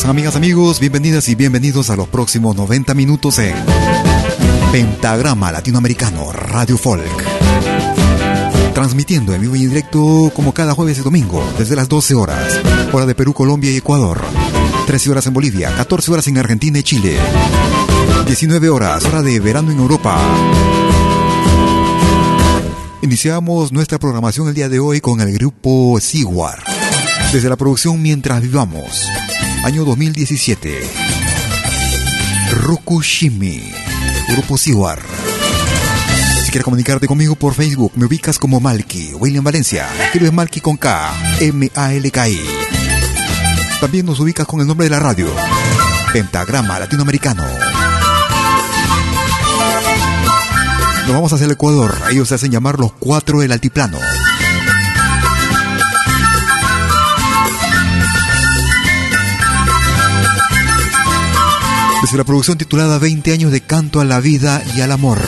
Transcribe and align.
Amigas, 0.00 0.36
amigos? 0.36 0.80
Bienvenidas 0.80 1.28
y 1.28 1.34
bienvenidos 1.34 1.90
a 1.90 1.96
los 1.96 2.08
próximos 2.08 2.56
90 2.56 2.94
minutos 2.94 3.38
en 3.38 3.54
Pentagrama 4.72 5.52
Latinoamericano 5.52 6.32
Radio 6.32 6.78
Folk. 6.78 7.04
Transmitiendo 8.72 9.34
en 9.34 9.42
vivo 9.42 9.54
y 9.54 9.64
en 9.64 9.68
directo 9.68 10.32
como 10.34 10.54
cada 10.54 10.72
jueves 10.72 10.98
y 10.98 11.02
domingo 11.02 11.44
desde 11.58 11.76
las 11.76 11.90
12 11.90 12.14
horas, 12.14 12.58
hora 12.90 13.04
de 13.04 13.14
Perú, 13.14 13.34
Colombia 13.34 13.70
y 13.70 13.76
Ecuador. 13.76 14.22
13 14.86 15.10
horas 15.10 15.26
en 15.26 15.34
Bolivia, 15.34 15.70
14 15.76 16.10
horas 16.10 16.26
en 16.26 16.38
Argentina 16.38 16.78
y 16.78 16.82
Chile. 16.82 17.18
19 18.26 18.70
horas, 18.70 19.04
hora 19.04 19.20
de 19.20 19.40
verano 19.40 19.72
en 19.72 19.78
Europa. 19.78 20.18
Iniciamos 23.02 23.72
nuestra 23.72 23.98
programación 23.98 24.48
el 24.48 24.54
día 24.54 24.70
de 24.70 24.80
hoy 24.80 25.02
con 25.02 25.20
el 25.20 25.34
grupo 25.34 26.00
Siguar. 26.00 26.64
Desde 27.30 27.50
la 27.50 27.56
producción 27.56 28.00
Mientras 28.00 28.40
Vivamos 28.40 29.06
año 29.64 29.84
2017. 29.84 30.80
Rokushimi, 32.62 33.62
Grupo 34.28 34.58
Siwar. 34.58 35.00
Si 36.44 36.50
quieres 36.50 36.64
comunicarte 36.64 37.06
conmigo 37.06 37.36
por 37.36 37.54
Facebook, 37.54 37.92
me 37.94 38.06
ubicas 38.06 38.38
como 38.38 38.60
Malky, 38.60 39.14
William 39.14 39.44
Valencia. 39.44 39.86
Escribes 40.04 40.32
Malky 40.32 40.60
con 40.60 40.76
K, 40.76 41.12
M-A-L-K-I. 41.40 42.40
También 43.80 44.06
nos 44.06 44.20
ubicas 44.20 44.46
con 44.46 44.60
el 44.60 44.66
nombre 44.66 44.86
de 44.86 44.90
la 44.90 45.00
radio, 45.00 45.28
Pentagrama 46.12 46.78
Latinoamericano. 46.80 47.44
Nos 51.06 51.14
vamos 51.14 51.32
hacia 51.32 51.46
el 51.46 51.52
Ecuador, 51.52 51.96
ellos 52.10 52.28
se 52.28 52.34
hacen 52.34 52.52
llamar 52.52 52.78
los 52.78 52.92
cuatro 52.92 53.40
del 53.40 53.52
altiplano. 53.52 53.98
Desde 62.02 62.18
la 62.18 62.24
producción 62.24 62.58
titulada 62.58 62.98
20 62.98 63.32
años 63.32 63.52
de 63.52 63.60
canto 63.60 64.00
a 64.00 64.04
la 64.04 64.18
vida 64.18 64.60
y 64.74 64.80
al 64.80 64.90
amor. 64.90 65.20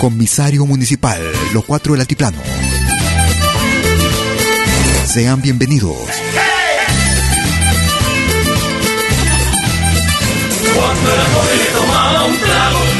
Comisario 0.00 0.64
Municipal, 0.66 1.20
los 1.52 1.64
cuatro 1.64 1.94
del 1.94 2.02
altiplano. 2.02 2.38
Sean 5.04 5.42
bienvenidos. 5.42 5.96
Cuando 10.74 11.10
me 11.10 11.78
tomaba 11.78 12.24
un 12.24 12.38
trago 12.38 12.95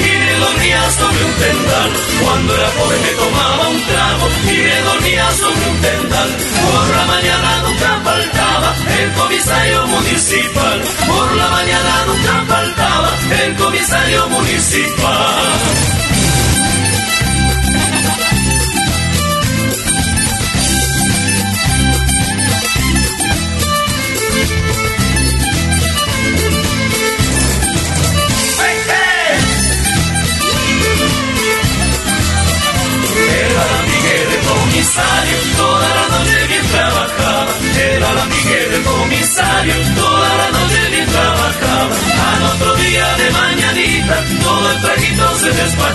dormía 0.66 0.90
sobre 0.90 1.24
un 1.24 1.32
tendal. 1.34 1.90
Cuando 2.24 2.56
era 2.56 2.68
joven 2.70 3.02
me 3.02 3.10
tomaba 3.10 3.68
un 3.68 3.82
trago 3.86 4.28
y 4.44 4.56
me 4.56 4.80
dormía 4.82 5.30
sobre 5.30 5.70
un 5.70 5.80
tendal. 5.80 6.30
Por 6.66 6.96
la 6.96 7.04
mañana 7.06 7.62
nunca 7.62 8.00
faltaba 8.04 8.74
el 9.00 9.12
comisario 9.12 9.86
municipal. 9.86 10.82
Por 11.06 11.36
la 11.36 11.48
mañana 11.50 12.04
nunca 12.06 12.44
faltaba 12.48 13.10
el 13.44 13.56
comisario 13.56 14.28
municipal. 14.28 14.95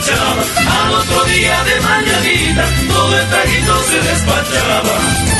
Despachaba. 0.01 0.43
Al 0.83 0.93
otro 0.93 1.23
día 1.25 1.63
de 1.63 1.81
mañanita, 1.81 2.65
todo 2.89 3.19
el 3.19 3.29
traguito 3.29 3.83
se 3.83 4.01
despachaba. 4.01 5.30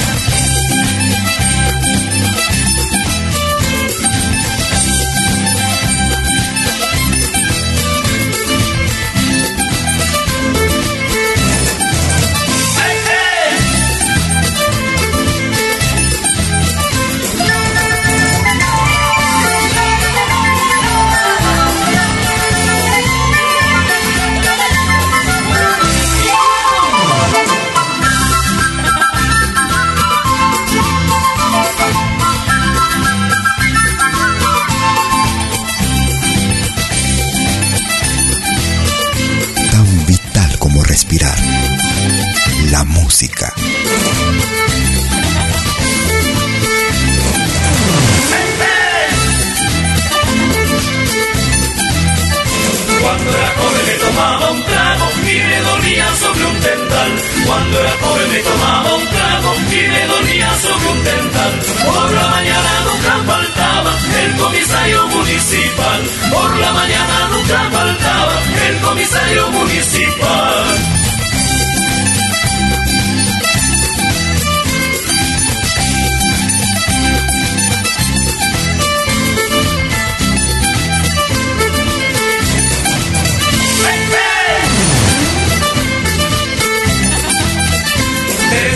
Cuando 53.01 53.29
era 53.29 53.53
joven 53.57 53.85
me 53.85 53.93
tomaba 53.93 54.51
un 54.51 54.63
trago 54.63 55.09
y 55.21 55.37
me 55.37 55.61
dormía 55.61 56.15
sobre 56.15 56.45
un 56.45 56.59
tendal. 56.61 57.11
Cuando 57.45 57.79
era 57.79 57.91
joven 58.01 58.31
me 58.31 58.39
tomaba 58.39 58.95
un 58.95 59.07
trago 59.07 59.55
y 59.69 59.87
me 59.87 60.05
dormía 60.07 60.49
sobre 60.55 60.87
un 60.87 61.03
tendal. 61.03 61.53
Por 61.85 62.11
la 62.13 62.27
mañana 62.27 62.71
nunca 62.85 63.13
faltaba 63.27 63.91
el 64.23 64.35
comisario 64.37 65.07
municipal. 65.09 66.01
Por 66.31 66.57
la 66.57 66.71
mañana 66.73 67.27
nunca 67.33 67.69
faltaba 67.69 68.33
el 68.67 68.77
comisario 68.79 69.51
municipal. 69.51 71.00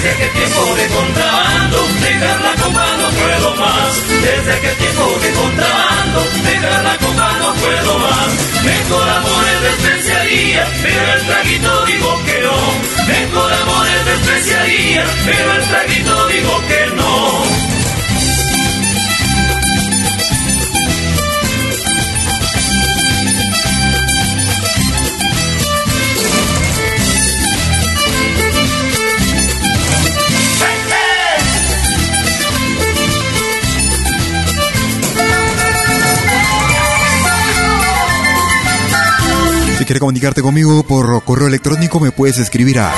Desde 0.06 0.18
que 0.20 0.28
tiempo 0.38 0.76
de 0.76 0.88
contrabando, 0.88 1.88
dejar 2.00 2.42
la 2.42 2.56
copa 2.62 2.86
no 3.02 3.10
puedo 3.10 3.56
más. 3.56 4.08
Desde 4.22 4.62
que 4.62 4.70
tiempo 4.76 5.20
de 5.20 5.32
contrabando, 5.32 6.24
dejar 6.44 6.84
la 6.84 6.98
copa 6.98 7.32
no 7.40 7.54
puedo 7.56 7.98
más. 7.98 8.30
Mejor 8.66 9.10
amores 9.10 9.62
despreciaría, 9.64 10.68
pero 10.84 11.14
el 11.16 11.26
traguito 11.26 11.86
digo 11.88 12.24
que 12.24 12.40
no. 12.40 12.58
Mejor 13.08 13.52
amores 13.52 14.06
despreciaría, 14.06 15.06
pero 15.26 15.54
el 15.54 15.64
traguito 15.70 16.28
digo 16.28 16.62
que 16.68 16.96
no. 16.96 17.75
Si 39.86 39.88
quieres 39.88 40.00
comunicarte 40.00 40.42
conmigo 40.42 40.82
por 40.82 41.24
correo 41.24 41.48
electrónico, 41.48 42.00
me 42.00 42.10
puedes 42.10 42.40
escribir 42.40 42.80
a 42.80 42.92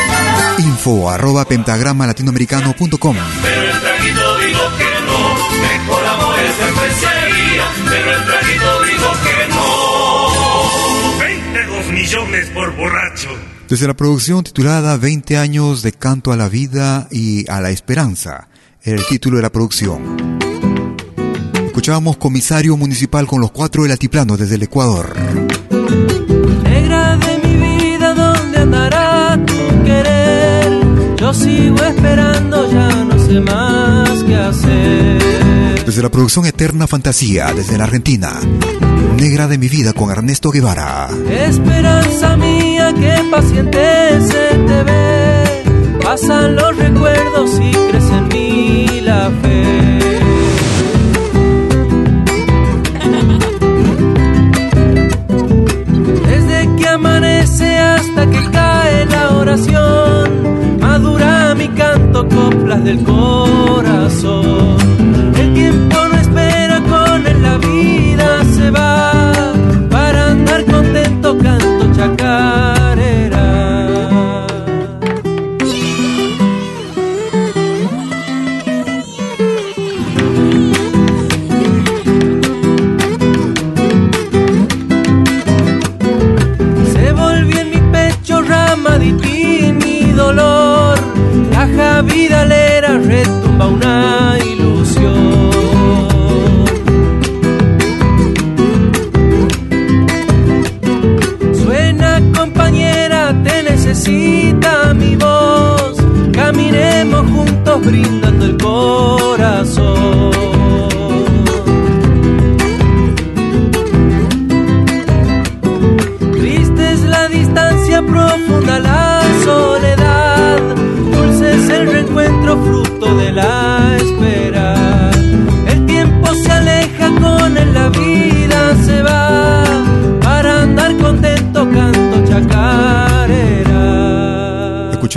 info 0.57 1.09
arroba 1.09 1.43
pentagrama 1.43 2.07
latinoamericano.com. 2.07 3.17
Pero 3.43 3.61
el 3.61 3.79
traguito 3.81 4.37
digo 4.37 4.61
que 4.77 4.85
no, 5.05 5.59
mejor 5.67 6.05
amor 6.05 6.35
es 6.39 6.57
especialía, 6.57 7.65
pero 7.89 8.15
el 8.15 8.23
traguito 8.23 8.83
digo 8.85 9.11
que 9.25 9.49
no. 9.49 11.19
22 11.19 11.87
millones 11.91 12.49
por 12.51 12.73
borracho. 12.77 13.31
Desde 13.67 13.85
la 13.85 13.93
producción 13.93 14.45
titulada 14.45 14.95
20 14.95 15.37
años 15.37 15.81
de 15.81 15.91
canto 15.91 16.31
a 16.31 16.37
la 16.37 16.47
vida 16.47 17.09
y 17.11 17.51
a 17.51 17.59
la 17.59 17.69
esperanza, 17.69 18.47
el 18.81 19.05
título 19.07 19.35
de 19.35 19.43
la 19.43 19.51
producción. 19.51 20.37
Escuchábamos 21.65 22.15
comisario 22.15 22.77
municipal 22.77 23.27
con 23.27 23.41
los 23.41 23.51
cuatro 23.51 23.83
del 23.83 23.91
altiplano 23.91 24.37
desde 24.37 24.55
el 24.55 24.63
Ecuador. 24.63 25.66
Yo 31.27 31.33
sigo 31.33 31.83
esperando, 31.83 32.71
ya 32.71 33.03
no 33.03 33.19
sé 33.19 33.41
más 33.41 34.23
qué 34.23 34.33
hacer. 34.33 35.83
Desde 35.85 36.01
la 36.01 36.09
producción 36.09 36.45
Eterna 36.45 36.87
Fantasía, 36.87 37.51
desde 37.53 37.77
la 37.77 37.83
Argentina. 37.83 38.39
Negra 39.19 39.49
de 39.49 39.57
mi 39.57 39.67
vida 39.67 39.91
con 39.91 40.09
Ernesto 40.09 40.51
Guevara. 40.51 41.09
Esperanza 41.29 42.37
mía, 42.37 42.93
que 42.93 43.13
paciente 43.29 44.21
se 44.21 44.57
te 44.67 44.83
ve. 44.83 45.99
Pasan 46.01 46.55
los 46.55 46.77
recuerdos 46.77 47.51
y 47.59 47.71
crece 47.71 48.13
en 48.13 48.27
mí 48.29 49.01
la 49.01 49.29
fe. 49.41 49.99
Desde 56.25 56.75
que 56.77 56.87
amanece 56.87 57.77
hasta 57.79 58.29
que 58.29 58.49
cae 58.49 59.05
la 59.07 59.35
oración 59.35 60.06
coplas 62.23 62.83
del 62.83 63.03
corazón. 63.03 64.77
El 65.35 65.53
tiempo 65.53 65.97
no 66.11 66.17
espera, 66.17 66.81
con 66.81 67.27
él 67.27 67.41
la 67.41 67.57
vida 67.57 68.43
se 68.55 68.71
va. 68.71 68.96
Vida 92.01 92.43
vidalera 92.45 92.97
retumba 92.99 93.67
una 93.67 93.96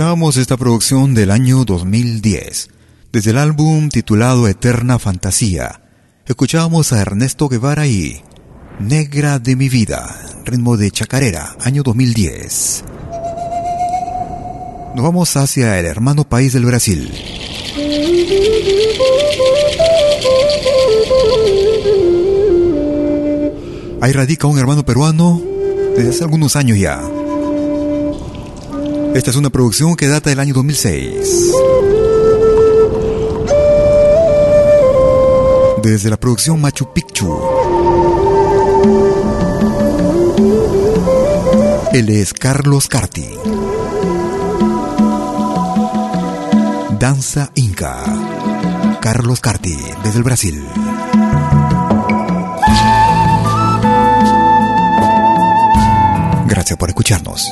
Escuchábamos 0.01 0.37
esta 0.37 0.57
producción 0.57 1.13
del 1.13 1.29
año 1.29 1.63
2010, 1.63 2.69
desde 3.11 3.29
el 3.29 3.37
álbum 3.37 3.89
titulado 3.89 4.47
Eterna 4.47 4.97
Fantasía. 4.97 5.83
Escuchábamos 6.25 6.91
a 6.91 7.01
Ernesto 7.01 7.47
Guevara 7.47 7.85
y 7.85 8.19
Negra 8.79 9.37
de 9.37 9.55
mi 9.55 9.69
vida, 9.69 10.19
ritmo 10.43 10.75
de 10.75 10.89
chacarera, 10.89 11.55
año 11.61 11.83
2010. 11.83 12.83
Nos 14.95 15.05
vamos 15.05 15.37
hacia 15.37 15.77
el 15.77 15.85
hermano 15.85 16.27
país 16.27 16.53
del 16.53 16.65
Brasil. 16.65 17.13
Ahí 24.01 24.11
radica 24.13 24.47
un 24.47 24.57
hermano 24.57 24.83
peruano 24.83 25.39
desde 25.95 26.09
hace 26.09 26.23
algunos 26.23 26.55
años 26.55 26.79
ya. 26.79 27.20
Esta 29.13 29.29
es 29.29 29.35
una 29.35 29.49
producción 29.49 29.95
que 29.95 30.07
data 30.07 30.29
del 30.29 30.39
año 30.39 30.53
2006. 30.53 31.51
Desde 35.83 36.09
la 36.09 36.17
producción 36.17 36.61
Machu 36.61 36.93
Picchu. 36.93 37.37
Él 41.91 42.09
es 42.09 42.33
Carlos 42.33 42.87
Carti. 42.87 43.27
Danza 46.97 47.51
Inca. 47.55 48.03
Carlos 49.01 49.41
Carti, 49.41 49.77
desde 50.03 50.17
el 50.19 50.23
Brasil. 50.23 50.63
Gracias 56.47 56.77
por 56.77 56.89
escucharnos. 56.89 57.51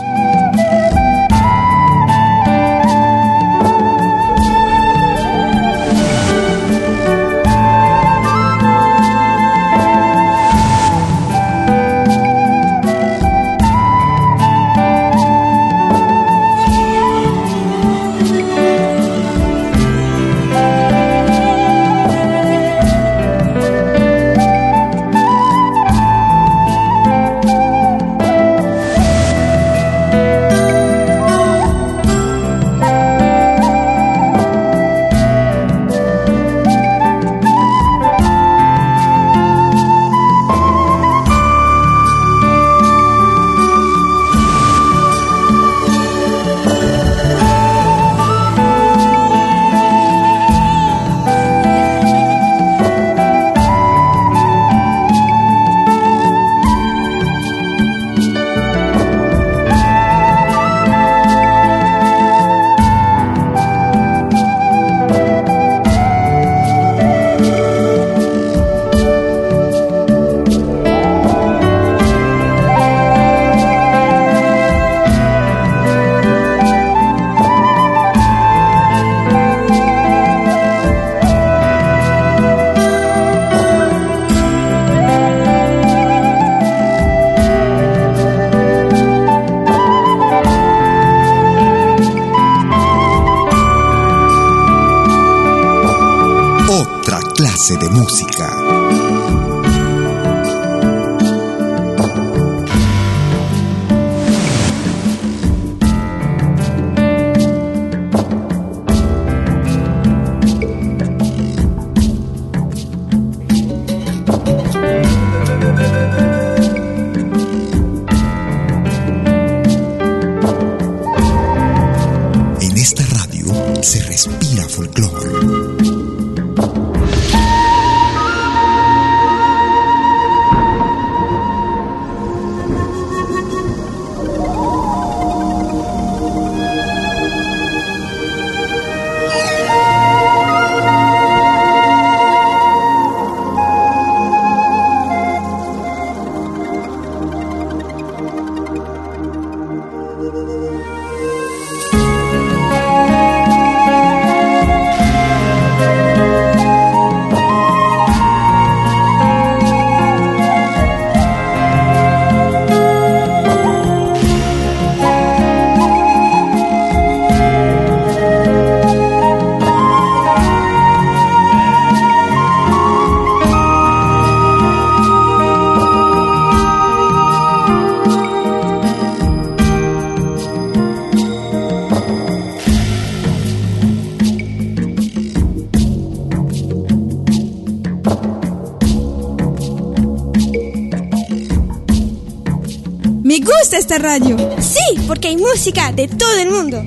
Radio. 193.99 194.37
Sí, 194.59 195.01
porque 195.07 195.27
hay 195.27 195.37
música 195.37 195.91
de 195.91 196.07
todo 196.07 196.39
el 196.39 196.49
mundo. 196.49 196.83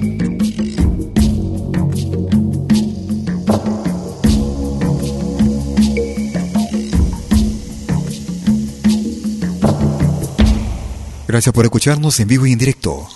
Gracias 11.33 11.55
por 11.55 11.65
escucharnos 11.65 12.21
en 12.21 12.29
vivo 12.29 12.47
y 12.47 12.53
en 12.53 12.59
directo. 12.59 13.09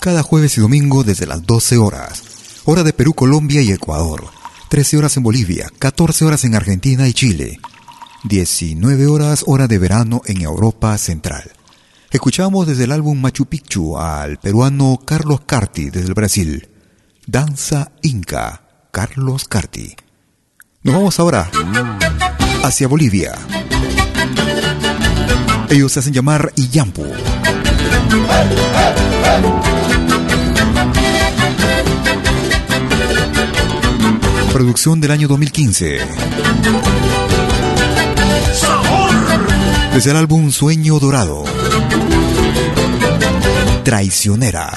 cada 0.00 0.22
jueves 0.22 0.56
y 0.56 0.60
domingo 0.60 1.04
desde 1.04 1.26
las 1.26 1.46
12 1.46 1.76
horas, 1.76 2.22
hora 2.64 2.82
de 2.82 2.92
Perú, 2.92 3.12
Colombia 3.12 3.60
y 3.60 3.70
Ecuador, 3.70 4.24
13 4.68 4.96
horas 4.96 5.16
en 5.18 5.22
Bolivia, 5.22 5.70
14 5.78 6.24
horas 6.24 6.44
en 6.44 6.54
Argentina 6.54 7.06
y 7.06 7.12
Chile, 7.12 7.60
19 8.24 9.06
horas 9.06 9.44
hora 9.46 9.68
de 9.68 9.78
verano 9.78 10.22
en 10.24 10.40
Europa 10.40 10.96
Central. 10.98 11.59
Escuchamos 12.10 12.66
desde 12.66 12.84
el 12.84 12.92
álbum 12.92 13.20
Machu 13.20 13.46
Picchu 13.46 13.96
al 13.96 14.38
peruano 14.38 14.98
Carlos 15.04 15.42
Carti 15.46 15.90
desde 15.90 16.08
el 16.08 16.14
Brasil. 16.14 16.68
Danza 17.24 17.92
Inca, 18.02 18.62
Carlos 18.90 19.44
Carti. 19.46 19.94
Nos 20.82 20.96
vamos 20.96 21.20
ahora 21.20 21.48
hacia 22.64 22.88
Bolivia. 22.88 23.34
Ellos 25.68 25.92
se 25.92 26.00
hacen 26.00 26.12
llamar 26.12 26.52
Iyampu. 26.56 27.06
Producción 34.52 35.00
del 35.00 35.12
año 35.12 35.28
2015. 35.28 36.00
Desde 39.94 40.10
el 40.10 40.16
álbum 40.16 40.50
Sueño 40.50 40.98
Dorado. 40.98 41.59
Traicionera. 43.84 44.70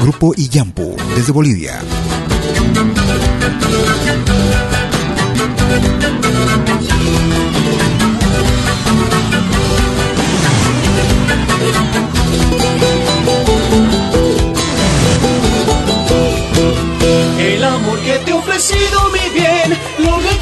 Grupo 0.00 0.32
Iyampu, 0.34 0.96
desde 1.14 1.30
Bolivia. 1.32 1.78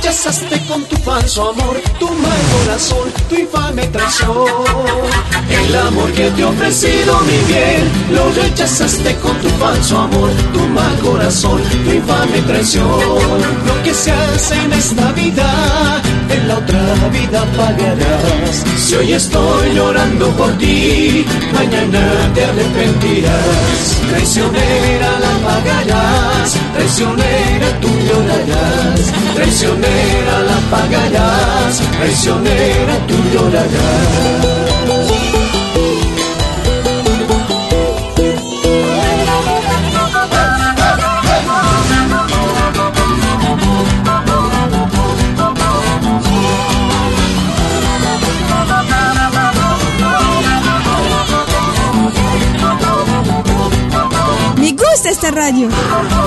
Rechazaste 0.06 0.60
con 0.68 0.84
tu 0.84 0.96
falso 0.98 1.50
amor, 1.50 1.80
tu 1.98 2.08
mal 2.08 2.40
corazón, 2.52 3.12
tu 3.28 3.34
infame 3.34 3.88
traición. 3.88 4.46
El 5.50 5.74
amor 5.74 6.12
que 6.12 6.30
te 6.30 6.42
he 6.42 6.44
ofrecido, 6.44 7.20
mi 7.22 7.52
bien, 7.52 7.90
lo 8.12 8.30
rechazaste 8.30 9.16
con 9.16 9.36
tu 9.40 9.48
falso 9.48 9.98
amor, 9.98 10.30
tu 10.52 10.60
mal 10.60 10.96
corazón, 11.00 11.60
tu 11.84 11.90
infame 11.90 12.40
traición. 12.42 12.86
Lo 13.66 13.82
que 13.82 13.92
se 13.92 14.12
hace 14.12 14.54
en 14.54 14.72
esta 14.74 15.10
vida, 15.10 16.02
la 16.46 16.58
otra 16.58 16.94
vida 17.12 17.44
pagarás. 17.56 18.64
Si 18.78 18.94
hoy 18.94 19.12
estoy 19.12 19.74
llorando 19.74 20.28
por 20.30 20.50
ti, 20.58 21.24
mañana 21.52 22.02
te 22.34 22.44
arrepentirás. 22.44 23.86
Traicionera 24.10 25.10
la 25.24 25.32
pagarás, 25.48 26.56
traicionera 26.74 27.80
tú 27.80 27.88
llorarás. 28.08 29.00
Traicionera 29.34 30.36
la 30.48 30.58
pagarás, 30.70 31.82
traicionera 31.98 32.94
tú 33.08 33.14
llorarás. 33.32 34.65
Radio. 55.36 56.25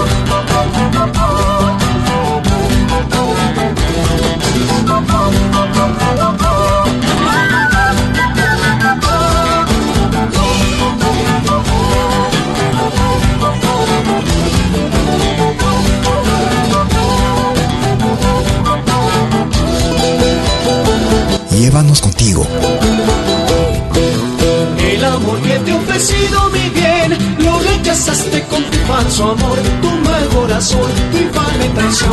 Falso 29.19 29.31
amor, 29.31 29.57
tu 29.81 29.89
mal 30.09 30.27
corazón, 30.29 30.91
traición. 31.75 32.09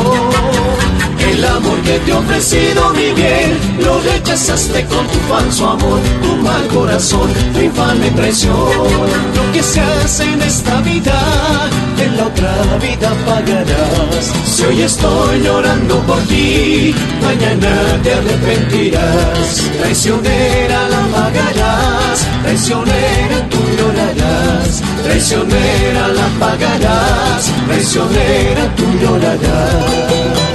El 1.30 1.44
amor 1.44 1.80
que 1.82 1.98
te 2.00 2.10
he 2.10 2.14
ofrecido, 2.14 2.90
mi 2.94 3.12
bien, 3.12 3.58
lo 3.80 4.00
rechazaste 4.00 4.84
con 4.86 5.06
tu 5.06 5.18
falso 5.28 5.68
amor, 5.70 6.00
tu 6.22 6.36
mal 6.36 6.66
corazón, 6.68 7.30
tu 7.52 7.60
infame 7.60 8.10
traición. 8.10 8.54
Lo 9.36 9.52
que 9.52 9.62
se 9.62 9.80
hace 9.80 10.24
en 10.24 10.42
esta 10.42 10.80
vida, 10.80 11.20
en 11.98 12.16
la 12.16 12.26
otra 12.26 12.52
vida 12.80 13.12
pagarás. 13.24 14.32
Si 14.44 14.64
hoy 14.64 14.82
estoy 14.82 15.42
llorando 15.42 15.98
por 16.06 16.18
ti, 16.22 16.94
mañana 17.22 18.00
te 18.02 18.14
arrepentirás. 18.14 19.70
Traicionera 19.78 20.88
la 20.88 21.02
pagarás, 21.16 22.26
traicionera 22.42 23.48
tú 23.50 23.58
llorarás. 23.78 24.85
Traicionera 25.06 26.08
la 26.08 26.26
pagarás, 26.40 27.52
traicionera 27.68 28.74
tú 28.74 28.84
llorarás. 29.00 30.45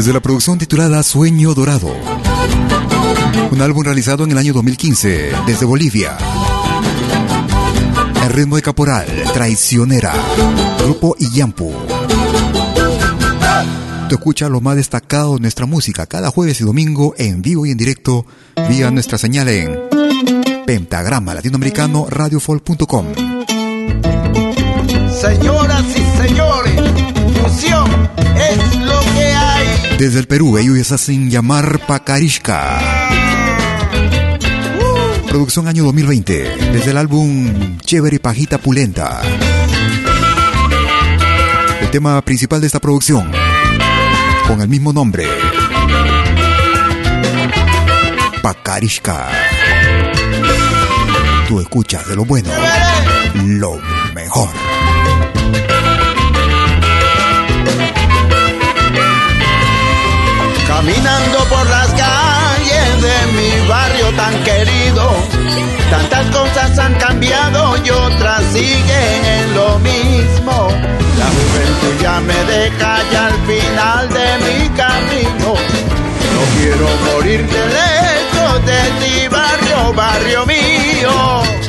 Desde 0.00 0.14
la 0.14 0.20
producción 0.20 0.56
titulada 0.56 1.02
Sueño 1.02 1.52
Dorado. 1.52 1.94
Un 3.50 3.60
álbum 3.60 3.84
realizado 3.84 4.24
en 4.24 4.30
el 4.30 4.38
año 4.38 4.54
2015 4.54 5.30
desde 5.46 5.66
Bolivia. 5.66 6.16
El 8.24 8.30
ritmo 8.30 8.56
de 8.56 8.62
Caporal, 8.62 9.06
Traicionera. 9.34 10.14
Grupo 10.78 11.16
Iyampu. 11.18 11.74
Tú 14.08 14.14
escuchas 14.14 14.48
lo 14.48 14.62
más 14.62 14.76
destacado 14.76 15.34
de 15.34 15.40
nuestra 15.40 15.66
música 15.66 16.06
cada 16.06 16.30
jueves 16.30 16.62
y 16.62 16.64
domingo 16.64 17.14
en 17.18 17.42
vivo 17.42 17.66
y 17.66 17.70
en 17.70 17.76
directo 17.76 18.24
vía 18.70 18.90
nuestra 18.90 19.18
señal 19.18 19.50
en 19.50 19.78
Pentagrama 20.64 21.34
Latinoamericano 21.34 22.06
Radiofolk.com. 22.08 23.06
Señoras 25.12 25.84
y 25.94 26.26
señores, 26.26 26.80
fusión 27.42 28.08
es. 28.34 28.79
Desde 30.00 30.18
el 30.18 30.26
Perú, 30.26 30.56
ellos 30.56 30.92
hacen 30.92 31.28
llamar 31.28 31.78
Pacarishka. 31.86 32.80
Producción 35.28 35.68
año 35.68 35.84
2020, 35.84 36.56
desde 36.72 36.92
el 36.92 36.96
álbum 36.96 37.76
Chévere 37.80 38.18
Pajita 38.18 38.56
Pulenta. 38.56 39.20
El 41.82 41.90
tema 41.90 42.22
principal 42.22 42.62
de 42.62 42.68
esta 42.68 42.80
producción, 42.80 43.30
con 44.48 44.62
el 44.62 44.68
mismo 44.68 44.94
nombre, 44.94 45.26
Pacarishka. 48.40 49.28
Tú 51.46 51.60
escuchas 51.60 52.08
de 52.08 52.16
lo 52.16 52.24
bueno, 52.24 52.48
lo 53.44 53.78
mejor. 54.14 54.69
Caminando 60.80 61.44
por 61.50 61.68
las 61.68 61.88
calles 61.88 63.02
de 63.02 63.32
mi 63.36 63.68
barrio 63.68 64.06
tan 64.16 64.32
querido, 64.42 65.14
tantas 65.90 66.24
cosas 66.34 66.78
han 66.78 66.94
cambiado 66.94 67.76
y 67.84 67.90
otras 67.90 68.42
siguen 68.50 69.24
en 69.26 69.54
lo 69.56 69.78
mismo. 69.80 70.68
La 71.18 71.26
juventud 71.36 72.00
ya 72.00 72.20
me 72.20 72.44
deja 72.44 72.96
ya 73.12 73.26
al 73.26 73.38
final 73.46 74.08
de 74.08 74.38
mi 74.46 74.68
camino. 74.70 75.52
No 76.32 76.42
quiero 76.56 76.88
morir 77.12 77.46
de 77.46 77.66
lejos 77.78 78.64
de 78.64 78.80
ti, 79.00 79.28
barrio, 79.28 79.92
barrio 79.92 80.46
mío. 80.46 81.59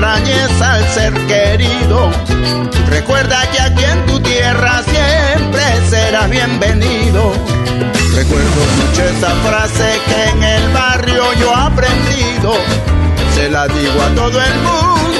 extrañes 0.00 0.62
al 0.62 0.88
ser 0.94 1.12
querido. 1.26 2.10
Recuerda 2.88 3.38
que 3.50 3.60
aquí 3.60 3.84
en 3.84 4.06
tu 4.06 4.18
tierra 4.20 4.82
siempre 4.82 5.62
serás 5.90 6.30
bienvenido. 6.30 7.34
Recuerdo 8.14 8.60
mucho 8.78 9.04
esa 9.04 9.30
frase 9.46 10.00
que 10.06 10.24
en 10.30 10.42
el 10.42 10.68
barrio 10.72 11.22
yo 11.38 11.52
he 11.52 11.54
aprendido. 11.54 12.54
Se 13.34 13.50
la 13.50 13.68
digo 13.68 14.02
a 14.02 14.14
todo 14.14 14.40
el 14.40 14.54
mundo 14.60 15.19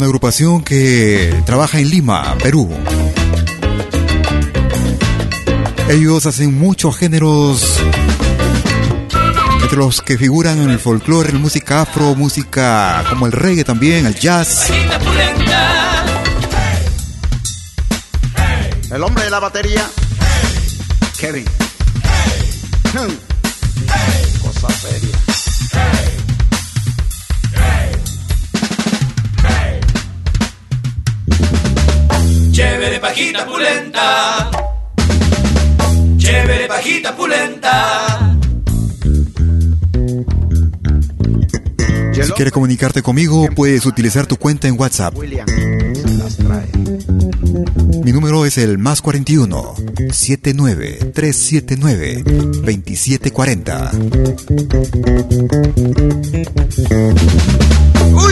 Una 0.00 0.06
agrupación 0.06 0.62
que 0.62 1.42
trabaja 1.44 1.78
en 1.78 1.90
Lima, 1.90 2.34
Perú. 2.42 2.70
Ellos 5.90 6.24
hacen 6.24 6.58
muchos 6.58 6.96
géneros, 6.96 7.78
entre 9.62 9.76
los 9.76 10.00
que 10.00 10.16
figuran 10.16 10.58
en 10.62 10.70
el 10.70 10.78
folclore, 10.78 11.28
en 11.28 11.34
la 11.34 11.40
música 11.42 11.82
afro, 11.82 12.14
música 12.14 13.04
como 13.10 13.26
el 13.26 13.32
reggae 13.32 13.62
también, 13.62 14.06
el 14.06 14.14
jazz. 14.14 14.70
El 18.90 19.02
hombre 19.02 19.24
de 19.24 19.30
la 19.30 19.38
batería. 19.38 19.86
Kevin. 21.18 21.44
Paquita 33.40 33.46
pulenta. 33.46 34.50
Chévere, 36.18 36.66
Paquita 36.68 37.16
pulenta. 37.16 38.36
Si 42.22 42.32
quieres 42.32 42.52
comunicarte 42.52 43.00
conmigo, 43.02 43.48
puedes 43.56 43.86
utilizar 43.86 44.26
tu 44.26 44.36
cuenta 44.36 44.68
en 44.68 44.78
WhatsApp. 44.78 45.14
Mi 48.04 48.12
número 48.12 48.44
es 48.44 48.58
el 48.58 48.76
más 48.76 49.00
41 49.00 49.74
79 50.10 51.12
379 51.14 52.22
2740. 52.24 53.90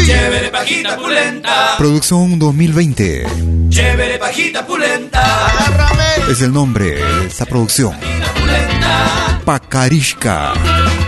Chévere, 0.08 0.48
Paquita 0.50 0.96
pulenta. 0.96 1.74
Producción 1.76 2.38
2020 2.38 3.26
Chévere, 3.68 4.16
Paquita 4.18 4.66
pulenta. 4.66 5.20
agárrame. 5.48 6.32
es 6.32 6.40
el 6.40 6.50
nombre 6.50 6.86
de 6.94 7.26
esta 7.26 7.44
producción. 7.44 7.92
Paquita 7.92 8.32
pulenta. 8.32 9.40
Pacarishka. 9.44 10.54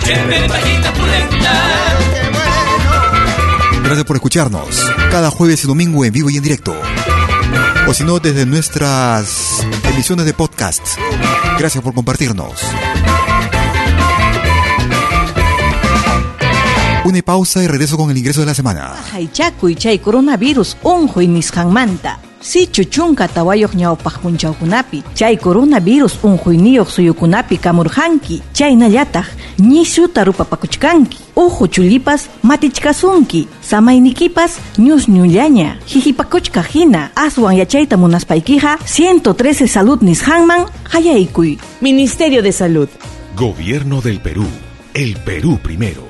Chévere, 0.04 0.46
Paquita 0.46 0.92
pulenta. 0.92 1.62
Qué 2.12 2.28
bueno. 2.28 3.84
Gracias 3.84 4.04
por 4.04 4.16
escucharnos 4.16 4.92
cada 5.10 5.30
jueves 5.30 5.64
y 5.64 5.66
domingo 5.66 6.04
en 6.04 6.12
vivo 6.12 6.28
y 6.28 6.36
en 6.36 6.42
directo. 6.42 6.78
O 7.88 7.94
si 7.94 8.04
no, 8.04 8.18
desde 8.20 8.44
nuestras 8.44 9.66
emisiones 9.84 10.26
de 10.26 10.34
podcast. 10.34 10.82
Gracias 11.58 11.82
por 11.82 11.94
compartirnos. 11.94 12.52
Una 17.04 17.22
pausa 17.22 17.62
y 17.62 17.66
regreso 17.66 17.96
con 17.96 18.10
el 18.10 18.18
ingreso 18.18 18.40
de 18.40 18.46
la 18.46 18.54
semana. 18.54 18.94
Haychakuy 19.12 19.74
chay 19.74 19.98
coronavirus 19.98 20.76
unquy 20.82 21.26
nisqanmanta. 21.26 22.18
sichu 22.40 22.84
chunka 22.84 23.28
tawayoq 23.28 23.74
ñawpaq 23.74 24.18
punchawkunapi 24.20 25.02
chay 25.14 25.36
coronavirus 25.36 26.18
unquyniyuq 26.22 26.88
suyukunapi 26.90 27.58
kamurqanki 27.58 28.42
chaynallataq 28.54 29.26
ñishuta 29.60 30.24
rupapakuchkanki 30.24 31.18
uhu 31.36 31.68
chulipas 31.68 32.28
matichkasunki 32.42 33.46
samaynikipas 33.60 34.52
ñusñullaña 34.78 35.76
hihipakuchka 35.86 36.62
hina 36.72 37.10
aswan 37.14 37.56
yachayta 37.56 37.96
munaspaykiqa 37.98 38.78
113 38.86 39.68
salud 39.68 40.00
nisqanman 40.00 40.64
hayaykuy 40.92 41.58
Ministerio 41.82 42.42
de 42.42 42.52
Salud 42.52 42.88
Gobierno 43.36 44.00
del 44.00 44.20
Perú. 44.20 44.46
El 44.94 45.16
Perú 45.18 45.58
primero. 45.62 46.09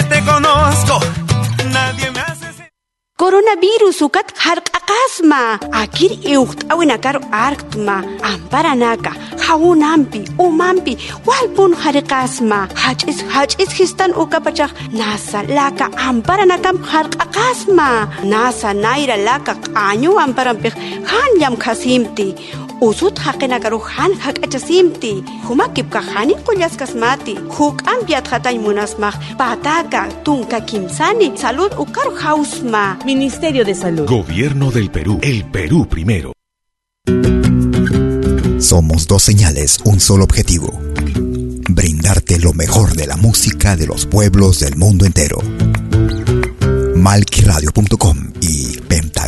Coronavirus 3.51 3.99
ukat 4.07 4.27
harq'aqasma 4.39 5.59
akir 5.75 6.11
iuqt'awinakar 6.23 7.19
arktma 7.35 7.97
amparanaka 8.23 9.11
hawunampi 9.45 10.21
umanpi 10.39 10.93
walpun 11.27 11.75
hariqasma 11.75 12.59
hach'is 12.83 13.19
hach'is 13.33 13.75
histan 13.79 14.15
ukapachaq 14.23 14.71
nasa 14.99 15.43
laka 15.57 15.91
amparanakam 16.07 16.79
harq'aqasma 16.91 17.89
nasa 18.31 18.71
nayra 18.85 19.19
laka 19.27 19.59
q'añu 19.65 20.15
amparanpik 20.25 20.73
hanllam 21.11 21.59
khasimti 21.63 22.27
usut 22.81 23.17
haqinakaru 23.25 23.79
han 23.95 24.13
hak'achasimti 24.25 25.13
humakipka 25.47 26.01
hani 26.11 26.35
qullasqasmati 26.47 27.35
huk'ampiat 27.57 28.27
hatay 28.31 28.57
munasmaq 28.65 29.15
pataka 29.39 30.01
tunka 30.25 30.61
kimsani 30.69 31.31
salud 31.43 31.71
ukaru 31.83 32.13
hausma 32.23 32.85
Ministerio 33.05 33.63
de 33.65 33.75
Salud 33.75 34.07
Gobierno 34.07 34.71
del 34.71 34.89
Perú. 34.89 35.19
El 35.21 35.45
Perú 35.45 35.87
primero. 35.87 36.33
Somos 38.59 39.07
dos 39.07 39.23
señales, 39.23 39.79
un 39.85 39.99
solo 39.99 40.23
objetivo. 40.23 40.79
Brindarte 41.69 42.39
lo 42.39 42.53
mejor 42.53 42.95
de 42.95 43.07
la 43.07 43.17
música 43.17 43.75
de 43.75 43.87
los 43.87 44.05
pueblos 44.05 44.59
del 44.59 44.75
mundo 44.75 45.05
entero. 45.05 45.39
Malquiradio.com 46.95 48.30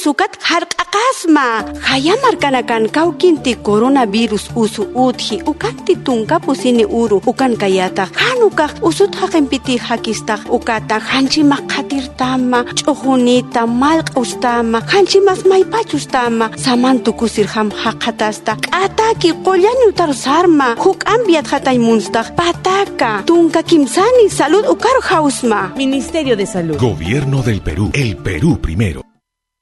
Coronavirus 0.00 0.16
ukat 0.16 0.32
harq'aqasma 0.40 1.48
hayamarkanakan 1.84 2.88
kawkinti 2.88 3.52
coronavirus 3.60 4.48
usu 4.56 4.88
utji 4.96 5.44
ukanti 5.44 5.96
tunkapusini 6.00 6.88
uru 6.88 7.20
ukan 7.28 7.52
kayata. 7.60 8.08
Hanukaq 8.16 8.80
usut 8.80 9.12
haqinpiti 9.12 9.76
hakistaq 9.76 10.48
ukata. 10.48 10.96
Hanchimaq 11.04 11.68
qatirtama 11.68 12.64
ch'uqunita 12.72 13.68
malq'ustama 13.68 14.80
hanchimas 14.88 15.44
maypachustama 15.44 16.48
samantukusirham 16.56 17.68
haqatasta 17.68 18.56
k'ataki 18.56 19.36
qollañutar 19.44 20.16
sarma. 20.16 20.80
Huk'ambiat 20.80 21.44
hatay 21.52 21.76
munstaq 21.76 22.32
pataka. 22.40 23.20
Tunka 23.28 23.60
kimsani 23.62 24.32
salud 24.32 24.64
ukaru 24.64 25.04
hausma 25.04 25.76
Ministerio 25.76 26.40
de 26.40 26.46
Salud. 26.46 26.80
Gobierno 26.80 27.42
del 27.42 27.60
Perú. 27.60 27.90
El 27.92 28.16
Perú 28.16 28.56
primero. 28.56 29.09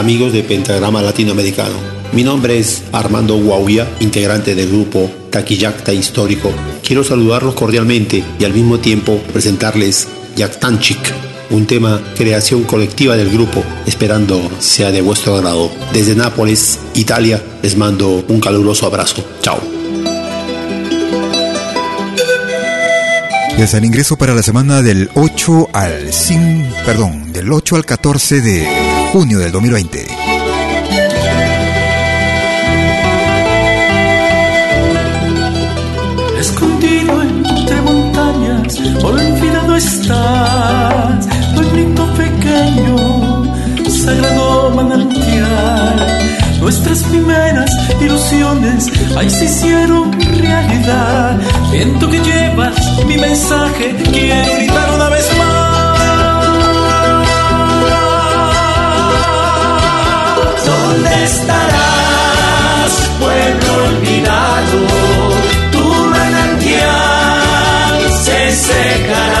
Amigos 0.00 0.32
de 0.32 0.42
Pentagrama 0.42 1.02
Latinoamericano, 1.02 1.74
mi 2.12 2.24
nombre 2.24 2.58
es 2.58 2.84
Armando 2.90 3.36
Guauya, 3.36 3.86
integrante 4.00 4.54
del 4.54 4.70
grupo 4.70 5.10
Taquillacta 5.28 5.92
Histórico. 5.92 6.50
Quiero 6.82 7.04
saludarlos 7.04 7.52
cordialmente 7.52 8.24
y 8.38 8.44
al 8.44 8.54
mismo 8.54 8.78
tiempo 8.78 9.20
presentarles 9.30 10.08
Yaktanchik, 10.36 11.12
un 11.50 11.66
tema 11.66 12.00
creación 12.16 12.64
colectiva 12.64 13.14
del 13.14 13.28
grupo, 13.28 13.62
esperando 13.84 14.40
sea 14.58 14.90
de 14.90 15.02
vuestro 15.02 15.36
agrado. 15.36 15.70
Desde 15.92 16.14
Nápoles, 16.14 16.78
Italia, 16.94 17.42
les 17.62 17.76
mando 17.76 18.24
un 18.26 18.40
caluroso 18.40 18.86
abrazo. 18.86 19.22
Chao. 19.42 19.79
El 23.60 23.84
ingreso 23.84 24.16
para 24.16 24.34
la 24.34 24.42
semana 24.42 24.80
del 24.80 25.10
8 25.14 25.68
al 25.74 26.10
5, 26.10 26.76
perdón, 26.86 27.30
del 27.30 27.52
8 27.52 27.76
al 27.76 27.84
14 27.84 28.40
de 28.40 28.66
junio 29.12 29.38
del 29.38 29.52
2020. 29.52 30.06
Escondido 36.40 37.22
entre 37.22 37.82
montañas, 37.82 38.80
olvidado 39.04 39.76
estás, 39.76 41.28
pueblito 41.54 42.14
pequeño, 42.14 43.44
sagrado 43.90 44.70
manantial. 44.70 46.39
Nuestras 46.60 47.02
primeras 47.04 47.70
ilusiones 48.00 48.86
ahí 49.16 49.30
se 49.30 49.46
hicieron 49.46 50.12
realidad. 50.38 51.38
Viento 51.72 52.08
que 52.10 52.20
llevas 52.20 52.74
mi 53.06 53.16
mensaje, 53.16 53.96
quiero 54.12 54.54
gritar 54.56 54.94
una 54.94 55.08
vez 55.08 55.26
más. 55.38 55.80
¿Dónde 60.66 61.24
estarás, 61.24 62.92
pueblo 63.18 63.84
olvidado? 63.88 64.78
Tu 65.72 65.84
manantial 66.10 68.00
se 68.22 68.52
secará. 68.52 69.39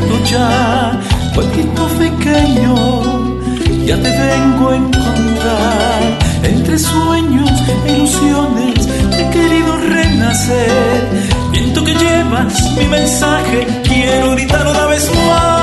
Dejado 0.00 0.24
ya, 0.24 1.00
pequeño, 1.98 2.74
ya 3.86 3.96
te 3.96 4.10
vengo 4.10 4.70
a 4.70 4.76
encontrar. 4.76 6.18
Entre 6.42 6.78
sueños 6.78 7.50
e 7.86 7.92
ilusiones 7.92 8.88
he 9.18 9.30
querido 9.30 9.76
renacer. 9.78 11.08
Viento 11.52 11.84
que 11.84 11.94
llevas 11.94 12.76
mi 12.76 12.86
mensaje, 12.86 13.66
quiero 13.84 14.32
gritar 14.32 14.66
una 14.66 14.86
vez 14.86 15.10
más. 15.26 15.59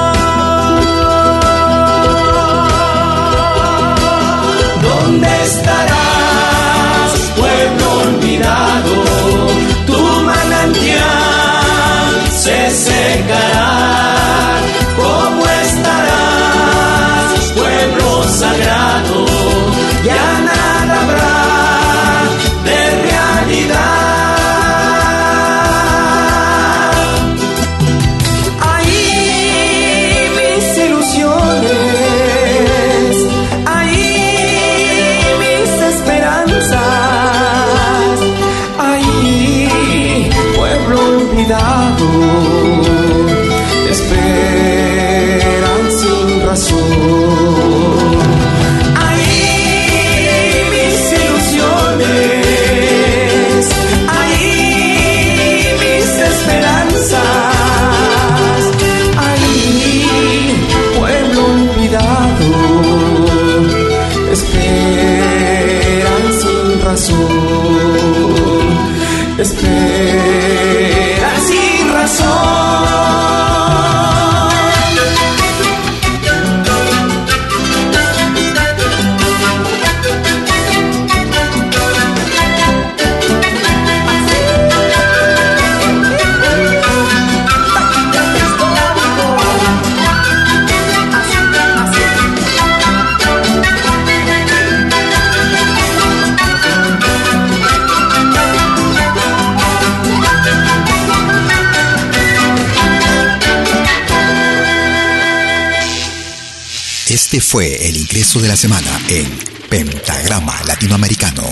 Este 107.38 107.52
fue 107.52 107.88
el 107.88 107.96
ingreso 107.96 108.40
de 108.40 108.48
la 108.48 108.56
semana 108.56 109.00
en 109.10 109.28
Pentagrama 109.70 110.56
Latinoamericano 110.66 111.44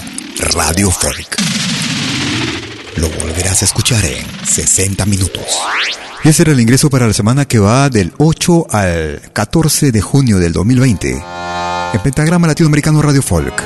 Radio 0.55 0.89
Folk. 0.89 1.37
Lo 2.95 3.07
volverás 3.19 3.61
a 3.61 3.65
escuchar 3.65 4.03
en 4.03 4.25
60 4.47 5.05
minutos. 5.05 5.43
Y 6.23 6.29
ese 6.29 6.41
era 6.41 6.53
el 6.53 6.59
ingreso 6.59 6.89
para 6.89 7.05
la 7.05 7.13
semana 7.13 7.45
que 7.45 7.59
va 7.59 7.91
del 7.91 8.13
8 8.17 8.65
al 8.71 9.21
14 9.31 9.91
de 9.91 10.01
junio 10.01 10.39
del 10.39 10.53
2020 10.53 11.23
en 11.93 11.99
Pentagrama 12.01 12.47
Latinoamericano 12.47 13.03
Radio 13.03 13.21
Folk. 13.21 13.61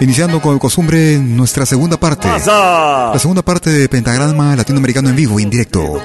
Iniciando 0.00 0.42
con 0.42 0.58
costumbre 0.58 1.16
nuestra 1.16 1.64
segunda 1.64 1.98
parte. 1.98 2.28
La 2.28 3.18
segunda 3.18 3.40
parte 3.40 3.70
de 3.70 3.88
Pentagrama 3.88 4.54
Latinoamericano 4.54 5.08
en 5.08 5.16
vivo, 5.16 5.40
en 5.40 5.48
directo. 5.48 5.98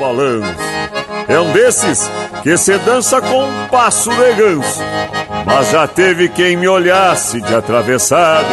É 1.34 1.40
um 1.40 1.52
desses 1.52 2.08
que 2.44 2.56
se 2.58 2.78
dança 2.78 3.20
com 3.20 3.46
um 3.46 3.68
passo 3.68 4.12
de 4.12 4.34
ganso. 4.34 4.80
Mas 5.48 5.72
já 5.72 5.88
teve 5.88 6.30
quem 6.30 6.56
me 6.56 6.68
olhasse 6.68 7.42
de 7.42 7.56
atravessado. 7.56 8.46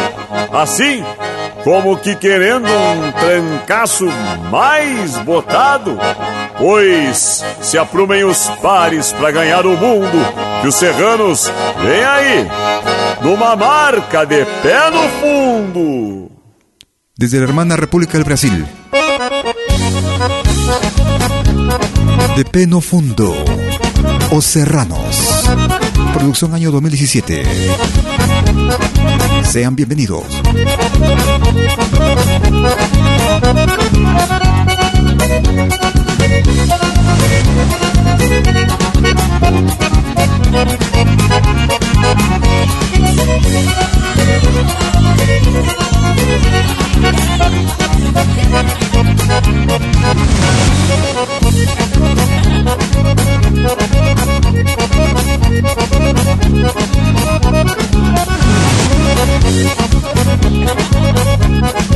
Assim, 0.51 1.05
como 1.63 1.95
que 1.95 2.15
querendo 2.15 2.65
um 2.65 3.11
trancaço 3.11 4.07
mais 4.49 5.15
botado. 5.19 5.95
Pois 6.57 7.45
se 7.61 7.77
aprumem 7.77 8.23
os 8.23 8.49
pares 8.63 9.11
para 9.13 9.29
ganhar 9.29 9.63
o 9.67 9.77
mundo. 9.77 10.17
Que 10.63 10.67
os 10.67 10.73
serranos 10.73 11.51
vem 11.83 12.03
aí, 12.03 12.47
numa 13.21 13.55
marca 13.55 14.25
de 14.25 14.43
pé 14.63 14.89
no 14.89 15.07
fundo. 15.19 16.31
Desde 17.15 17.37
la 17.37 17.43
hermana 17.43 17.75
República 17.75 18.17
del 18.17 18.25
Brasil. 18.25 18.67
De 22.35 22.45
Peno 22.45 22.81
Fundo. 22.81 23.33
Os 24.31 24.45
Serranos. 24.45 25.43
Producción 26.13 26.53
año 26.53 26.71
2017. 26.71 27.43
Sean 29.43 29.75
bienvenidos. 29.75 30.23
Thank 61.61 61.90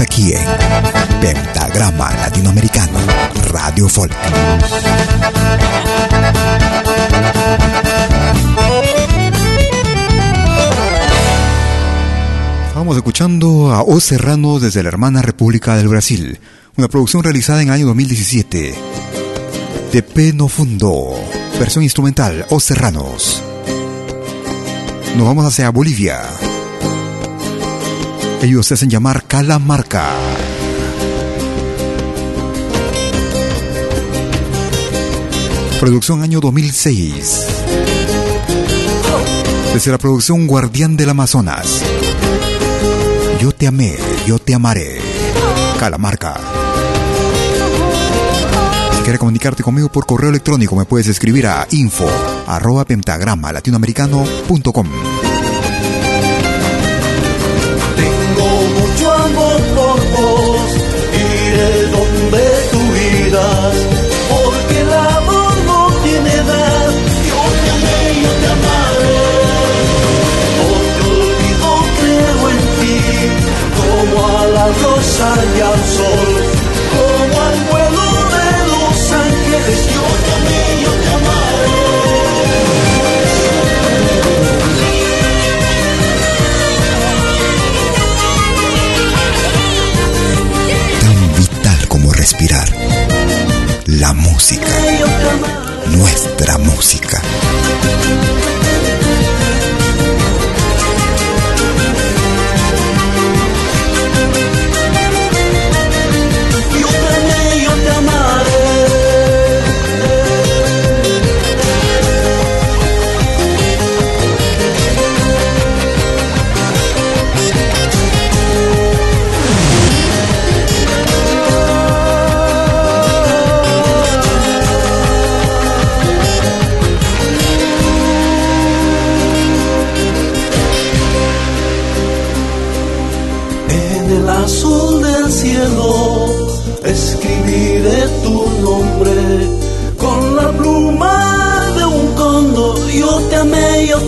aquí 0.00 0.32
en 0.32 0.44
Pentagrama 1.20 2.10
Latinoamericano 2.14 2.98
Radio 3.50 3.88
Folk. 3.88 4.12
Estamos 12.68 12.96
escuchando 12.96 13.72
a 13.72 13.82
O 13.82 13.98
Serrano 14.00 14.60
desde 14.60 14.82
la 14.82 14.88
hermana 14.88 15.22
República 15.22 15.76
del 15.76 15.88
Brasil, 15.88 16.38
una 16.76 16.88
producción 16.88 17.24
realizada 17.24 17.62
en 17.62 17.68
el 17.68 17.74
año 17.74 17.86
2017. 17.86 18.74
De 19.92 20.02
Peno 20.02 20.48
Fundo, 20.48 21.14
versión 21.58 21.82
instrumental 21.82 22.46
O 22.50 22.60
Serranos. 22.60 23.42
Nos 25.16 25.26
vamos 25.26 25.46
hacia 25.46 25.70
Bolivia. 25.70 26.20
Ellos 28.40 28.66
se 28.66 28.74
hacen 28.74 28.88
llamar 28.88 29.24
Calamarca. 29.24 30.10
Producción 35.80 36.22
año 36.22 36.40
2006. 36.40 37.46
Desde 39.74 39.90
la 39.90 39.98
producción 39.98 40.46
Guardián 40.46 40.96
del 40.96 41.10
Amazonas. 41.10 41.82
Yo 43.40 43.52
te 43.52 43.66
amé, 43.66 43.96
yo 44.26 44.38
te 44.38 44.54
amaré. 44.54 45.00
Calamarca. 45.80 46.36
Si 48.92 49.02
quieres 49.02 49.18
comunicarte 49.18 49.62
conmigo 49.64 49.88
por 49.88 50.06
correo 50.06 50.30
electrónico, 50.30 50.76
me 50.76 50.84
puedes 50.84 51.08
escribir 51.08 51.46
a 51.48 51.66
info 51.72 52.08
arroba 52.46 52.84
pentagrama 52.84 53.52
latinoamericano.com. 53.52 54.86
y 75.20 75.60
al 75.60 75.84
sol, 75.84 76.30
como 76.94 77.42
al 77.42 77.58
vuelo 77.70 78.06
de 78.36 78.50
los 78.70 79.12
ángeles. 79.12 79.80
Yo 79.92 80.04
te 80.24 80.32
amé, 80.34 80.82
yo 80.84 80.92
te 80.92 81.08
respirar. 92.12 92.68
La 93.86 94.12
música. 94.12 94.66
Nuestra 95.96 96.58
música. 96.58 97.22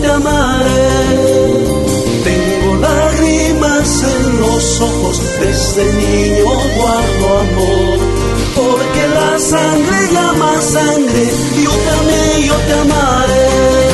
Te 0.01 0.07
amaré. 0.07 0.89
Tengo 2.23 2.75
lágrimas 2.75 4.03
en 4.03 4.39
los 4.41 4.81
ojos, 4.81 5.21
desde 5.39 5.83
niño 5.93 6.45
guardo 6.77 7.39
amor. 7.45 7.99
Porque 8.55 9.07
la 9.15 9.39
sangre 9.39 9.97
llama 10.13 10.61
sangre, 10.61 11.23
yo 11.63 11.71
te 11.71 11.89
amé, 12.01 12.47
yo 12.47 12.55
te 12.67 12.73
amaré. 12.73 13.90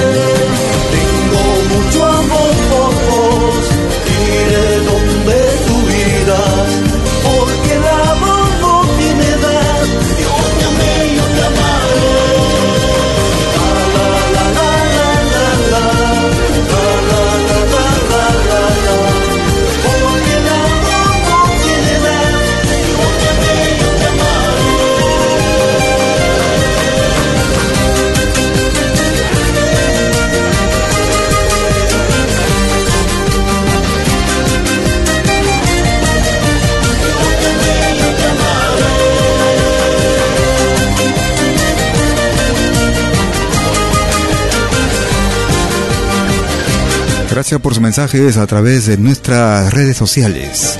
Gracias 47.48 47.62
por 47.62 47.74
sus 47.76 47.82
mensajes 47.82 48.36
a 48.36 48.46
través 48.46 48.88
de 48.88 48.98
nuestras 48.98 49.74
redes 49.74 49.96
sociales. 49.96 50.78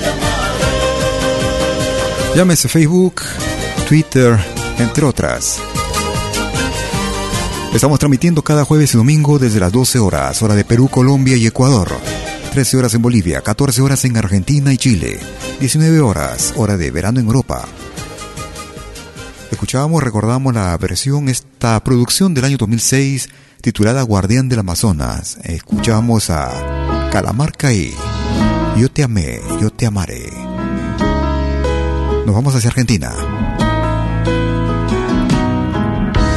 Llámese 2.36 2.68
Facebook, 2.68 3.22
Twitter, 3.88 4.38
entre 4.78 5.06
otras. 5.06 5.62
Estamos 7.74 8.00
transmitiendo 8.00 8.42
cada 8.42 8.66
jueves 8.66 8.94
y 8.94 8.98
domingo 8.98 9.40
desde 9.40 9.62
las 9.62 9.72
12 9.72 10.00
horas, 10.00 10.42
hora 10.42 10.56
de 10.56 10.66
Perú, 10.66 10.90
Colombia 10.90 11.38
y 11.38 11.48
Ecuador. 11.48 11.88
13 12.52 12.76
horas 12.76 12.94
en 12.96 13.02
Bolivia, 13.02 13.40
14 13.40 13.82
horas 13.82 14.04
en 14.04 14.18
Argentina 14.18 14.74
y 14.74 14.78
Chile, 14.78 15.22
19 15.62 16.02
horas, 16.02 16.54
hora 16.58 16.76
de 16.76 16.92
verano 16.92 17.22
en 17.22 17.28
Europa. 17.28 17.66
Escuchábamos, 19.52 20.04
recordamos 20.04 20.54
la 20.54 20.78
versión, 20.78 21.30
esta 21.30 21.82
producción 21.82 22.34
del 22.34 22.44
año 22.44 22.58
2006 22.58 23.30
titulada 23.68 24.02
Guardián 24.02 24.48
del 24.48 24.60
Amazonas. 24.60 25.40
Escuchamos 25.44 26.30
a 26.30 27.10
Calamarca 27.12 27.74
y 27.74 27.94
Yo 28.78 28.90
te 28.90 29.04
amé, 29.04 29.42
yo 29.60 29.70
te 29.72 29.86
amaré. 29.86 30.32
Nos 32.26 32.34
vamos 32.34 32.56
hacia 32.56 32.70
Argentina. 32.70 33.12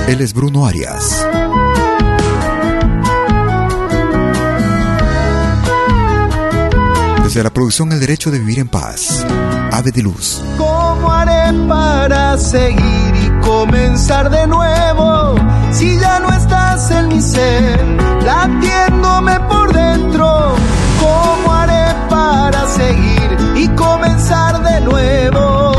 Él 0.08 0.20
es 0.20 0.34
Bruno 0.34 0.66
Arias. 0.66 1.24
Desde 7.22 7.44
la 7.44 7.50
producción 7.50 7.92
El 7.92 8.00
Derecho 8.00 8.32
de 8.32 8.40
Vivir 8.40 8.58
en 8.58 8.66
Paz. 8.66 9.24
Ave 9.70 9.92
de 9.92 10.02
Luz. 10.02 10.42
¿Cómo 10.58 11.12
haré 11.12 11.56
para 11.68 12.36
seguir 12.36 13.14
y 13.14 13.46
comenzar 13.46 14.30
de 14.30 14.48
nuevo? 14.48 15.36
Si 15.70 15.96
ya 16.00 16.18
no 16.18 16.29
latiéndome 18.24 19.38
por 19.48 19.72
dentro. 19.72 20.54
¿Cómo 21.00 21.52
haré 21.52 21.94
para 22.08 22.66
seguir 22.68 23.36
y 23.56 23.68
comenzar 23.70 24.62
de 24.62 24.80
nuevo? 24.80 25.72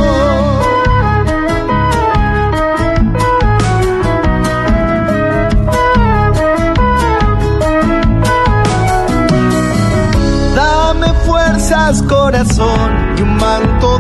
Dame 10.56 11.08
fuerzas, 11.26 12.04
corazón, 12.04 13.16
y 13.18 13.22
un 13.22 13.36
manto 13.38 13.91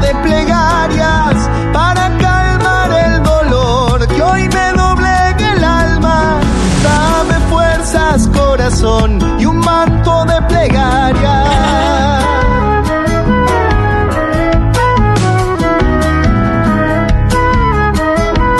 y 8.73 9.45
un 9.45 9.59
manto 9.59 10.25
de 10.25 10.41
plegarias. 10.43 12.23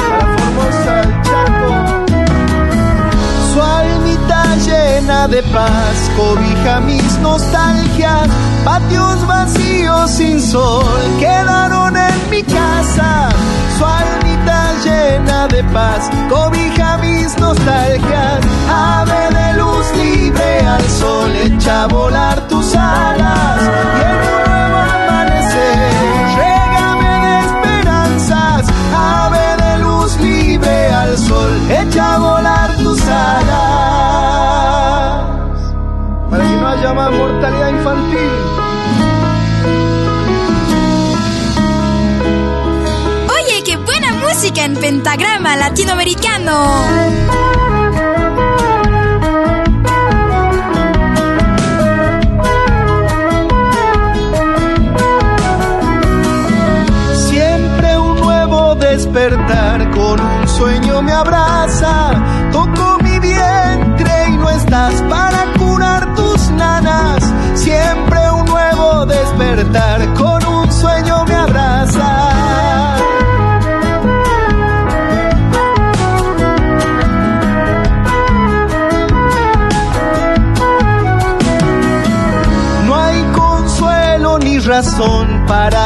Para 0.10 0.28
Formosa, 0.36 1.02
el 1.02 1.22
Chaco. 1.24 2.06
Su 3.54 3.62
almita 3.62 4.56
llena 4.58 5.28
de 5.30 5.42
paz 5.44 6.12
cobija 6.18 6.82
mis 6.82 7.18
nostalgias. 7.20 8.28
Patios 8.66 9.26
vacíos 9.26 10.12
sin 10.12 10.42
sol 10.42 11.02
quedaron 11.20 11.96
en 11.96 12.30
mi 12.30 12.44
casa. 12.44 13.30
Su 13.78 13.86
almita 13.86 14.74
llena 14.84 15.48
de 15.48 15.64
paz 15.64 16.10
cobija 16.30 16.98
mis 16.98 17.38
nostalgias. 17.40 18.42
Luz 18.68 19.08
libre 19.08 19.21
al 20.76 20.90
sol 20.90 21.32
echa 21.36 21.84
a 21.84 21.88
volar 21.88 22.48
tus 22.48 22.74
alas. 22.76 23.62
Y 23.62 23.64
en 24.02 24.16
un 24.16 24.44
nuevo 24.50 24.78
amanecer, 24.96 25.92
régame 26.42 27.12
de 27.26 27.34
esperanzas. 27.50 28.62
Ave 28.94 29.48
de 29.64 29.72
luz 29.84 30.12
libre 30.18 30.78
al 30.94 31.18
sol 31.18 31.52
echa 31.70 32.16
a 32.16 32.18
volar 32.20 32.76
tus 32.78 33.02
alas 33.08 33.52
para 36.30 36.44
que 36.44 36.56
no 36.56 36.68
haya 36.68 36.94
más 36.94 37.12
mortalidad 37.12 37.70
infantil. 37.70 38.32
Oye, 43.36 43.64
qué 43.66 43.76
buena 43.78 44.12
música 44.14 44.64
en 44.64 44.76
pentagrama 44.76 45.56
latinoamericano. 45.58 46.86
Sueño 60.62 61.02
me 61.02 61.12
abraza. 61.12 62.12
Toco 62.52 63.00
mi 63.02 63.18
vientre 63.18 64.14
y 64.30 64.38
no 64.38 64.48
estás 64.52 64.94
para 65.10 65.42
curar 65.58 66.14
tus 66.14 66.52
nanas. 66.52 67.34
Siempre 67.56 68.20
un 68.30 68.46
nuevo 68.46 69.06
despertar 69.08 70.14
con 70.14 70.40
un 70.46 70.72
sueño 70.72 71.26
me 71.26 71.34
abraza. 71.34 72.12
No 82.86 82.96
hay 83.04 83.20
consuelo 83.34 84.38
ni 84.38 84.60
razón 84.60 85.44
para 85.48 85.81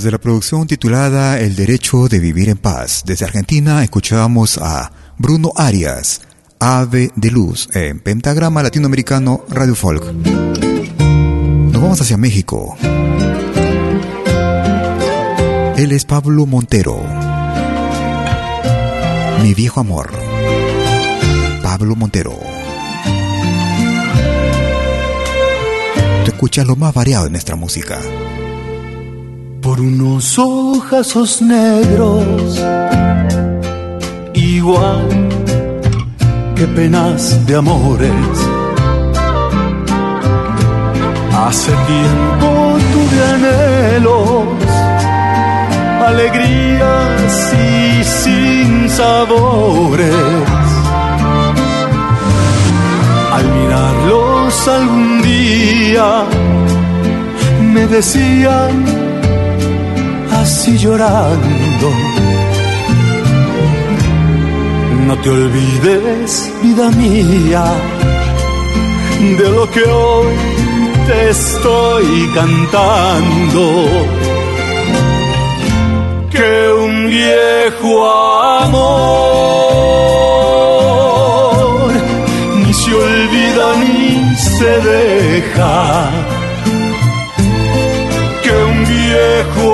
Desde 0.00 0.12
la 0.12 0.18
producción 0.18 0.66
titulada 0.66 1.38
El 1.38 1.54
derecho 1.54 2.08
de 2.08 2.20
vivir 2.20 2.48
en 2.48 2.56
paz, 2.56 3.02
desde 3.04 3.26
Argentina 3.26 3.84
escuchábamos 3.84 4.56
a 4.56 4.90
Bruno 5.18 5.52
Arias, 5.56 6.22
Ave 6.58 7.10
de 7.16 7.30
Luz, 7.30 7.68
en 7.74 8.00
Pentagrama 8.00 8.62
Latinoamericano 8.62 9.44
Radio 9.50 9.74
Folk. 9.74 10.02
Nos 10.10 11.82
vamos 11.82 12.00
hacia 12.00 12.16
México. 12.16 12.78
Él 15.76 15.92
es 15.92 16.06
Pablo 16.06 16.46
Montero. 16.46 17.04
Mi 19.42 19.52
viejo 19.52 19.80
amor. 19.80 20.10
Pablo 21.62 21.94
Montero. 21.94 22.40
Tú 26.24 26.30
escuchas 26.30 26.66
lo 26.66 26.74
más 26.76 26.94
variado 26.94 27.24
de 27.24 27.30
nuestra 27.32 27.54
música 27.54 28.00
unos 29.80 30.38
ojazos 30.38 31.40
negros, 31.40 32.62
igual 34.34 35.08
que 36.54 36.66
penas 36.66 37.46
de 37.46 37.56
amores. 37.56 38.36
Hace 41.32 41.72
tiempo 41.92 42.78
tuve 42.92 43.18
anhelos, 43.34 44.46
alegrías 46.06 47.54
y 47.54 48.04
sin 48.04 48.88
sabores. 48.90 50.14
Al 53.32 53.44
mirarlos 53.44 54.68
algún 54.68 55.22
día 55.22 56.24
me 57.72 57.86
decían 57.86 59.09
así 60.50 60.72
llorando. 60.78 61.88
No 65.06 65.14
te 65.22 65.28
olvides, 65.30 66.52
vida 66.62 66.90
mía, 67.02 67.64
de 69.38 69.48
lo 69.56 69.64
que 69.70 69.84
hoy 69.84 70.34
te 71.06 71.30
estoy 71.30 72.08
cantando. 72.34 73.64
Que 76.34 76.50
un 76.86 76.94
viejo 77.16 77.92
amor 78.64 78.90
ni 82.62 82.72
se 82.74 82.90
olvida 82.94 83.66
ni 83.82 84.36
se 84.36 84.72
deja 84.90 86.30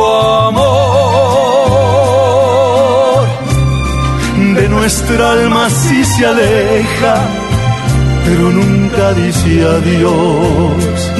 amor 0.05 0.56
nuestra 4.87 5.32
alma 5.32 5.68
si 5.68 6.05
se 6.05 6.24
aleja, 6.24 7.16
pero 8.24 8.51
nunca 8.53 9.12
dice 9.14 9.64
adiós. 9.64 11.11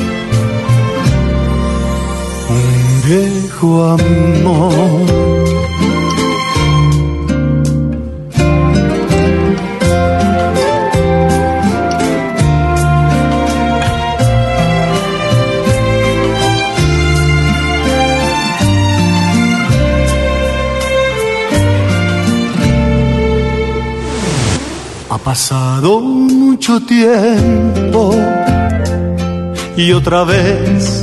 Un 2.59 3.03
viejo 3.09 3.69
amor 3.99 5.47
pasado 25.37 26.01
mucho 26.01 26.81
tiempo 26.81 28.15
y 29.77 29.93
otra 29.93 30.25
vez 30.25 31.03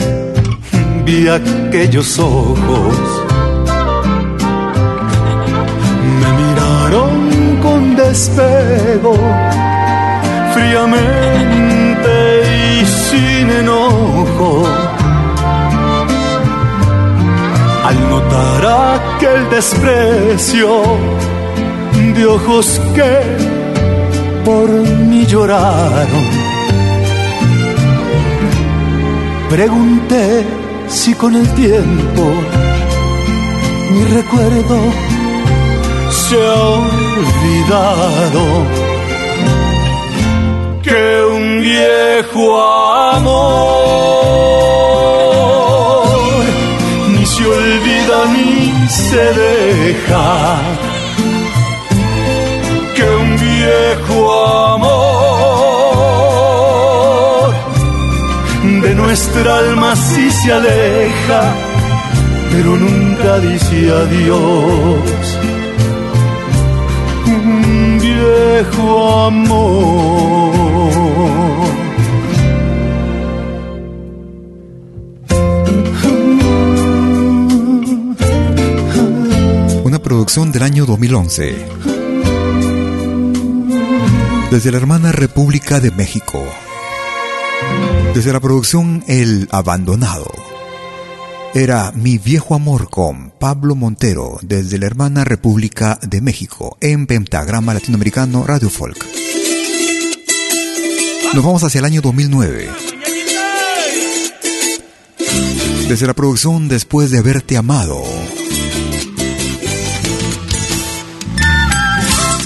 vi 1.06 1.28
aquellos 1.28 2.18
ojos. 2.18 2.98
Me 6.20 6.30
miraron 6.42 7.60
con 7.62 7.96
despego, 7.96 9.16
fríamente 10.56 12.16
y 12.82 12.86
sin 12.88 13.52
enojo. 13.52 14.64
Al 17.86 18.10
notar 18.10 18.66
aquel 18.98 19.48
desprecio 19.52 20.82
de 22.16 22.26
ojos 22.26 22.82
que 22.96 23.33
por 24.44 24.70
mí 24.70 25.26
lloraron. 25.26 26.26
Pregunté 29.50 30.46
si 30.88 31.14
con 31.14 31.36
el 31.36 31.48
tiempo 31.54 32.24
mi 33.92 34.04
recuerdo 34.06 34.80
se 36.10 36.36
ha 36.36 36.64
olvidado. 37.22 38.44
Que 40.82 41.24
un 41.36 41.62
viejo 41.62 42.62
amor 42.62 43.64
ni 47.12 47.26
se 47.26 47.46
olvida 47.46 48.26
ni 48.34 48.72
se 48.90 49.24
deja 49.34 50.73
viejo 54.14 54.46
amor 54.76 55.14
de 58.82 58.96
nuestra 58.96 59.58
alma 59.60 59.96
si 59.96 60.32
se 60.32 60.52
aleja, 60.52 61.56
pero 62.52 62.76
nunca 62.76 63.40
dice 63.40 63.92
adiós. 63.92 65.40
Un 67.28 68.00
viejo 68.02 69.26
amor. 69.28 70.54
Una 79.84 80.00
producción 80.00 80.52
del 80.52 80.64
año 80.64 80.86
2011 80.86 81.93
desde 84.54 84.70
la 84.70 84.78
hermana 84.78 85.12
República 85.12 85.80
de 85.80 85.90
México. 85.90 86.40
Desde 88.14 88.32
la 88.32 88.40
producción 88.40 89.04
El 89.08 89.48
Abandonado. 89.50 90.32
Era 91.56 91.92
Mi 91.96 92.20
viejo 92.20 92.54
amor 92.54 92.92
con 92.92 93.32
Pablo 93.32 93.74
Montero 93.74 94.38
desde 94.44 94.78
la 94.78 94.86
hermana 94.86 95.24
República 95.24 95.98
de 96.04 96.22
México 96.22 96.78
en 96.82 97.08
Pentagrama 97.08 97.74
Latinoamericano 97.74 98.46
Radio 98.46 98.70
Folk. 98.70 99.04
Nos 101.34 101.44
vamos 101.44 101.64
hacia 101.64 101.80
el 101.80 101.86
año 101.86 102.02
2009. 102.02 102.70
Desde 105.90 106.06
la 106.06 106.14
producción 106.14 106.68
Después 106.68 107.10
de 107.10 107.18
haberte 107.18 107.58
amado. 107.58 108.04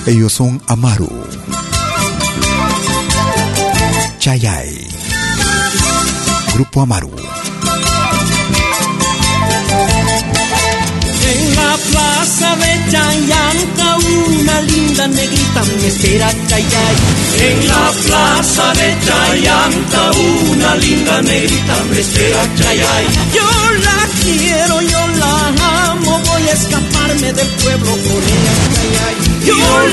Ellos 0.05 0.31
son 0.31 0.61
Amaru. 0.67 1.36
Chayay. 4.27 4.75
Grupo 6.53 6.81
Amaru. 6.81 7.09
En 11.31 11.55
la 11.55 11.77
plaza 11.87 12.49
de 12.57 12.91
Chayanca 12.91 13.89
una 14.27 14.61
linda 14.63 15.07
negrita 15.07 15.63
me 15.63 15.87
espera 15.87 16.29
Chayay. 16.49 16.95
En 17.39 17.67
la 17.69 17.93
plaza 18.05 18.73
de 18.73 18.89
Chayanca 19.05 20.11
una 20.51 20.75
linda 20.75 21.21
negrita 21.21 21.75
me 21.89 21.99
espera 22.01 22.41
Chayay. 22.57 23.05
Yo 23.33 23.49
la 23.85 23.99
quiero, 24.23 24.81
yo 24.81 25.07
la 25.21 25.31
amo, 25.91 26.19
voy 26.19 26.49
a 26.49 26.51
escaparme 26.51 27.31
del 27.31 27.47
pueblo 27.63 27.91
con 27.91 28.21
ella 28.35 28.53
Chayay. 28.75 29.26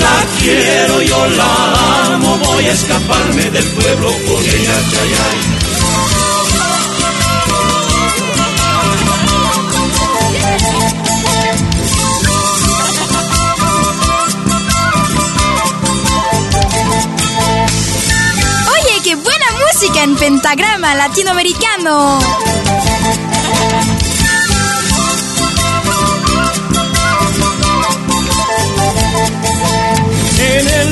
La 0.01 0.27
quiero, 0.41 1.03
yo 1.03 1.27
la 1.27 2.15
amo, 2.15 2.37
voy 2.39 2.65
a 2.65 2.73
escaparme 2.73 3.51
del 3.51 3.65
pueblo 3.65 4.09
con 4.09 4.45
ella, 4.45 4.83
chayay. 4.91 5.65
Oye, 18.73 19.03
qué 19.03 19.15
buena 19.15 19.47
música 19.67 20.03
en 20.03 20.17
pentagrama 20.17 20.95
latinoamericano. 20.95 22.19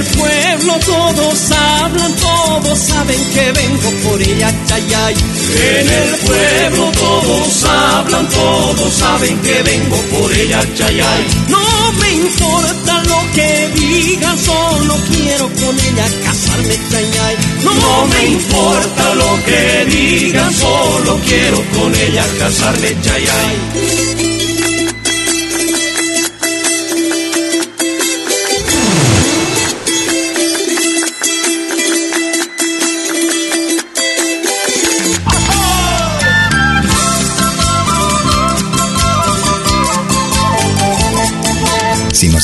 Pueblo 0.04 0.78
todos 0.86 1.50
hablan, 1.50 2.12
todos 2.16 2.78
saben 2.78 3.20
que 3.34 3.52
vengo 3.52 3.90
por 4.04 4.22
ella, 4.22 4.50
chayay. 4.66 5.14
En 5.14 5.88
el 5.88 6.16
pueblo 6.26 6.90
todos 6.92 7.64
hablan, 7.64 8.28
todos 8.28 8.92
saben 8.94 9.38
que 9.40 9.62
vengo 9.62 9.96
por 10.12 10.32
ella, 10.32 10.60
chayay. 10.74 11.26
No 11.48 11.92
me 12.00 12.10
importa 12.14 13.02
lo 13.04 13.20
que 13.34 13.70
digan, 13.74 14.38
solo 14.38 14.94
quiero 15.10 15.48
con 15.48 15.78
ella 15.78 16.06
casarme, 16.24 16.78
chayay. 16.90 17.36
No 17.64 18.06
me 18.06 18.26
importa 18.26 19.14
lo 19.14 19.44
que 19.44 19.84
digan, 19.86 20.52
solo 20.54 21.20
quiero 21.26 21.64
con 21.76 21.94
ella 21.94 22.24
casarme, 22.38 22.96
chayay. 23.02 24.31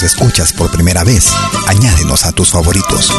Escuchas 0.02 0.52
por 0.52 0.70
primera 0.70 1.02
vez, 1.04 1.26
añádenos 1.66 2.24
a 2.24 2.32
tus 2.32 2.50
favoritos. 2.50 3.12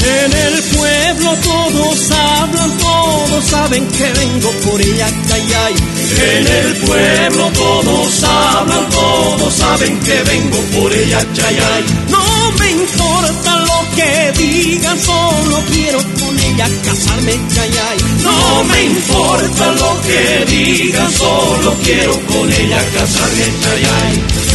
En 0.00 0.32
el 0.32 0.62
pueblo 0.76 1.34
todos 1.42 2.10
hablan, 2.10 2.78
todos 2.78 3.44
saben 3.44 3.86
que 3.88 4.12
vengo 4.12 4.50
por 4.64 4.80
ella, 4.80 5.06
ay, 5.06 5.74
En 6.10 6.46
el 6.46 6.76
pueblo 6.76 7.50
todos 7.52 8.22
hablan, 8.24 8.88
todos 8.90 9.54
saben 9.54 9.98
que 10.00 10.22
vengo 10.22 10.58
por 10.78 10.92
ella, 10.92 11.18
ay, 11.46 11.84
No 12.08 12.52
me 12.58 12.70
importa 12.70 13.56
lo 13.56 13.96
que 13.96 14.32
digan, 14.38 14.98
solo 15.00 15.62
quiero 15.72 15.98
con 15.98 16.38
ella 16.38 16.68
casarme, 16.84 17.32
ay, 17.32 17.97
No 18.38 18.64
me 18.64 18.84
importa 18.84 19.72
lo 19.72 20.00
que 20.02 20.44
digan, 20.46 21.12
solo 21.12 21.74
quiero 21.82 22.12
con 22.26 22.52
ella 22.52 22.84
casarme, 22.94 23.44
ay. 24.02 24.47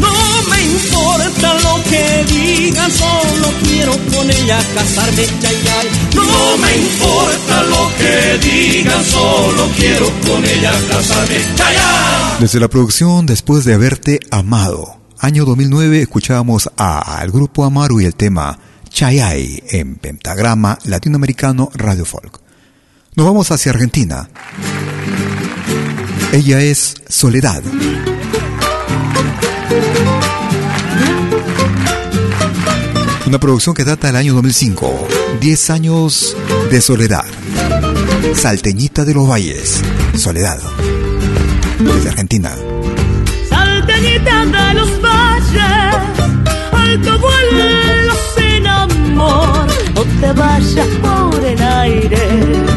No 0.00 0.12
me 0.50 0.62
importa 0.62 1.54
lo 1.60 1.82
que 1.84 2.24
digan, 2.32 2.90
solo 2.90 3.48
quiero 3.62 3.92
con 4.14 4.30
ella 4.30 4.58
casarme, 4.74 5.26
chayay. 5.40 5.88
No 6.14 6.56
me 6.58 6.76
importa 6.76 7.62
lo 7.64 7.90
que 7.98 8.38
digan, 8.38 9.04
solo 9.04 9.68
quiero 9.76 10.06
con 10.26 10.44
ella 10.44 10.72
casarme, 10.88 11.38
chayay. 11.56 12.40
Desde 12.40 12.60
la 12.60 12.68
producción 12.68 13.26
Después 13.26 13.64
de 13.64 13.74
haberte 13.74 14.20
amado, 14.30 14.96
año 15.18 15.44
2009, 15.44 16.02
escuchábamos 16.02 16.70
al 16.76 17.30
grupo 17.30 17.64
Amaru 17.64 18.00
y 18.00 18.04
el 18.04 18.14
tema 18.14 18.58
Chayay 18.90 19.62
en 19.70 19.96
pentagrama 19.96 20.78
latinoamericano 20.84 21.70
Radio 21.74 22.04
Folk. 22.04 22.40
Nos 23.14 23.26
vamos 23.26 23.50
hacia 23.50 23.72
Argentina. 23.72 24.28
Ella 26.32 26.60
es 26.60 26.94
Soledad. 27.08 27.62
Una 33.26 33.40
producción 33.40 33.74
que 33.74 33.84
data 33.84 34.08
del 34.08 34.16
año 34.16 34.34
2005. 34.34 35.08
10 35.40 35.70
años 35.70 36.36
de 36.70 36.80
soledad. 36.80 37.24
Salteñita 38.34 39.04
de 39.04 39.14
los 39.14 39.28
Valles. 39.28 39.82
Soledad. 40.16 40.58
Desde 41.78 42.08
Argentina. 42.08 42.52
Salteñita 43.48 44.46
de 44.46 44.74
los 44.74 45.00
Valles. 45.00 45.96
Alto 46.72 47.18
vuelo 47.18 48.14
sin 48.36 48.66
amor. 48.66 49.66
No 49.94 50.02
te 50.20 50.32
vayas 50.32 50.88
por 51.02 51.44
el 51.44 51.62
aire. 51.62 52.75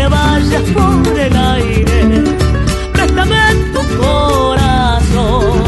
Te 0.00 0.08
vayas 0.08 0.62
por 0.76 1.18
el 1.26 1.36
aire. 1.36 2.24
Préstame 2.94 3.42
tu 3.74 3.82
corazón. 4.02 5.64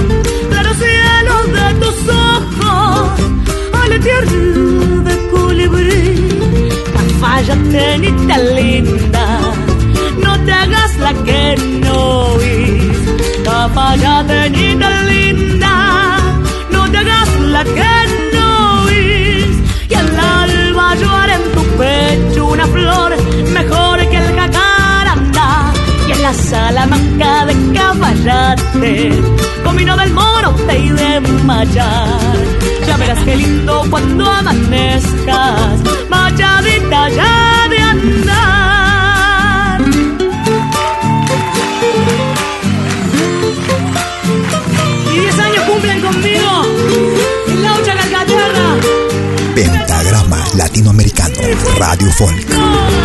Claro 0.51 0.71
cielo 0.83 1.35
de 1.57 1.67
tus 1.83 1.99
ojos. 2.31 3.11
Aletear 3.83 4.25
de 5.09 5.15
colibrí. 5.33 6.01
Cafaya 6.95 7.57
tenita 7.77 8.37
linda. 8.59 9.27
No 10.25 10.33
te 10.45 10.53
hagas 10.61 10.93
la 11.05 11.13
que 11.27 11.45
no 11.85 11.97
oís. 12.37 12.99
Cafaya 13.45 14.15
tenita 14.33 14.89
linda. 15.11 15.75
No 16.75 16.91
te 16.91 16.97
hagas 17.03 17.31
la 17.55 17.65
que 17.77 17.95
no 18.35 18.49
oís. 18.85 19.53
Y 19.93 19.95
al 19.95 20.11
alba 20.41 20.95
llorar 21.01 21.31
en 21.39 21.45
tu 21.55 21.63
pecho 21.81 22.47
una 22.47 22.67
flor 22.67 23.22
la 26.33 26.39
salamanca 26.39 27.47
de 27.47 27.55
caballate, 27.75 29.23
comino 29.65 29.97
del 29.97 30.13
moro 30.13 30.53
te 30.67 30.79
y 30.79 30.89
de 30.89 31.21
mayar. 31.45 32.39
Ya 32.87 32.97
verás 32.97 33.19
qué 33.25 33.37
lindo 33.37 33.85
cuando 33.91 34.31
amanezcas, 34.31 35.81
machadita 36.09 37.09
ya 37.11 37.69
de 37.69 37.79
andar. 37.79 39.81
Y 45.13 45.21
10 45.21 45.39
años 45.39 45.65
cumplen 45.65 46.01
conmigo 46.01 46.65
en 47.49 47.63
la 47.63 47.75
Calcaterra. 47.85 48.77
Pentagrama 49.55 50.39
latinoamericano 50.55 51.41
Radio 51.79 52.11
Folk. 52.13 53.02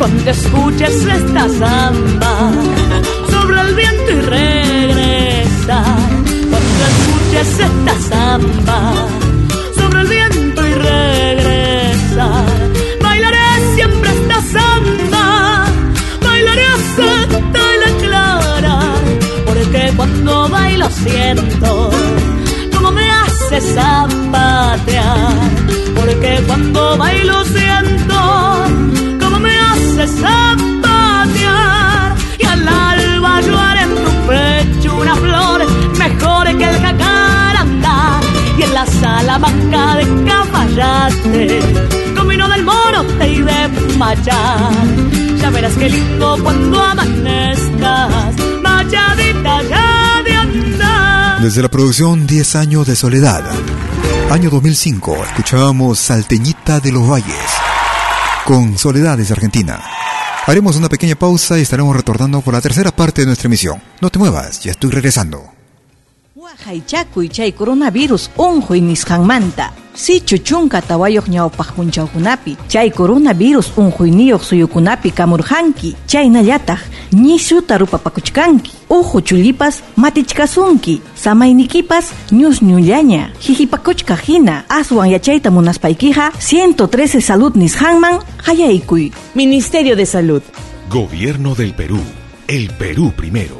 Cuando 0.00 0.30
escuches 0.30 1.04
esta 1.04 1.46
samba. 1.46 2.52
Sobre 3.30 3.60
el 3.60 3.74
viento 3.74 4.10
y 4.12 4.20
regresar. 4.36 5.98
Cuando 6.50 6.82
escuches 6.90 7.60
esta 7.68 7.94
samba. 8.08 8.78
Sobre 9.76 10.00
el 10.00 10.08
viento 10.08 10.66
y 10.66 10.72
regresar, 10.72 12.44
bailaré 13.02 13.74
siempre 13.74 14.10
esta 14.10 14.40
samba, 14.54 15.66
bailaré 16.22 16.64
hasta 16.76 17.60
la 17.82 17.90
clara, 18.04 18.78
porque 19.46 19.92
cuando 19.96 20.48
bailo 20.48 20.88
siento 20.90 21.90
como 22.74 22.92
me 22.92 23.10
hace 23.10 23.60
zapatear, 23.60 25.34
porque 25.94 26.42
cuando 26.46 26.96
bailo 26.96 27.44
siento 27.44 28.19
hace 30.00 30.20
zapatear, 30.20 32.14
y 32.38 32.44
al 32.44 32.68
alba 32.68 33.40
llorar 33.40 33.76
en 33.78 33.94
tu 33.94 34.10
pecho 34.28 34.96
una 34.96 35.14
flor 35.14 35.66
mejor 35.98 36.46
que 36.58 36.64
el 36.64 36.80
jacaranda, 36.80 38.20
y 38.58 38.62
en 38.62 38.74
la 38.74 38.86
salamanca 38.86 39.96
de 39.96 40.24
caballate, 40.24 41.60
comino 42.16 42.48
del 42.48 42.64
moro 42.64 43.04
te 43.18 43.28
y 43.28 43.42
de 43.42 43.68
machar, 43.98 44.72
ya 45.38 45.50
verás 45.50 45.74
qué 45.74 45.90
lindo 45.90 46.38
cuando 46.42 46.82
amanezcas, 46.82 48.34
machadita 48.62 49.62
ya 49.62 50.22
de 50.24 50.34
andar. 50.34 51.42
Desde 51.42 51.62
la 51.62 51.68
producción 51.68 52.26
10 52.26 52.56
años 52.56 52.86
de 52.86 52.96
soledad. 52.96 53.44
Año 54.30 54.48
2005, 54.50 55.24
escuchábamos 55.24 55.98
Salteñita 55.98 56.80
de 56.80 56.92
los 56.92 57.08
Valles 57.08 57.59
con 58.50 58.76
Soledad 58.76 59.16
desde 59.16 59.34
Argentina. 59.34 59.80
Haremos 60.44 60.74
una 60.74 60.88
pequeña 60.88 61.14
pausa 61.14 61.56
y 61.56 61.62
estaremos 61.62 61.94
retornando 61.94 62.40
por 62.40 62.52
la 62.52 62.60
tercera 62.60 62.90
parte 62.90 63.20
de 63.20 63.28
nuestra 63.28 63.46
emisión. 63.46 63.80
No 64.00 64.10
te 64.10 64.18
muevas, 64.18 64.64
ya 64.64 64.72
estoy 64.72 64.90
regresando. 64.90 65.52
Haychakuy 66.66 67.28
chay 67.28 67.52
coronavirus 67.52 68.30
unjuy 68.36 68.80
nisqanmanta. 68.80 69.72
Sichu 69.94 70.38
chunka 70.38 70.82
tawayuq 70.82 71.28
ñawpaq 71.28 71.72
punchawkunapi 71.72 72.56
chay 72.68 72.90
coronavirus 72.90 73.72
unjuyniyuq 73.76 74.42
suyukunapi 74.42 75.12
kamurjanki 75.12 75.96
chaynallataq 76.06 76.80
ñishuta 77.12 77.78
rupapakuchkanki 77.78 78.72
uhu 78.88 79.20
chullipas 79.20 79.82
matichkasunki. 79.96 81.00
Samaynikipas 81.14 82.12
ñusñullaña. 82.32 83.32
Hihipakuchka 83.40 84.16
hina. 84.16 84.64
Aswan 84.68 85.10
yachayta 85.10 85.50
munaspaykiqa 85.50 86.32
113 86.38 87.20
salud 87.20 87.54
nisqanman 87.56 88.18
hayaykuy 88.46 89.12
Ministerio 89.34 89.96
de 89.96 90.06
Salud. 90.06 90.42
Gobierno 90.90 91.54
del 91.54 91.74
Perú. 91.74 92.00
El 92.48 92.68
Perú 92.70 93.12
primero. 93.16 93.59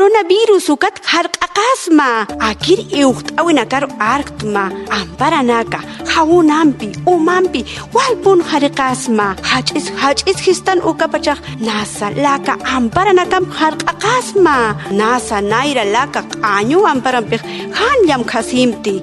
coronavirus 0.00 0.66
ukat 0.72 0.96
jarq'aqasma 1.04 2.24
akir 2.48 2.80
iujt'awinakaru 3.00 3.88
arktma 4.14 4.62
amparanaka 4.98 5.80
jawunampi 6.12 6.88
umampi 7.12 7.60
walpun 7.96 8.40
jarqasma 8.50 9.26
jach'is 9.50 9.90
jach'is 10.00 10.38
histan 10.46 10.80
ukapachaj 10.90 11.38
nasa 11.66 12.08
laka 12.24 12.54
amparanakam 12.76 13.44
jarq'aqasma 13.58 14.56
nasa 15.00 15.44
nayra 15.52 15.84
laka 15.96 16.20
q'añu 16.32 16.80
amparanpij 16.92 17.42
janllam 17.78 18.22
qhasimti 18.32 18.94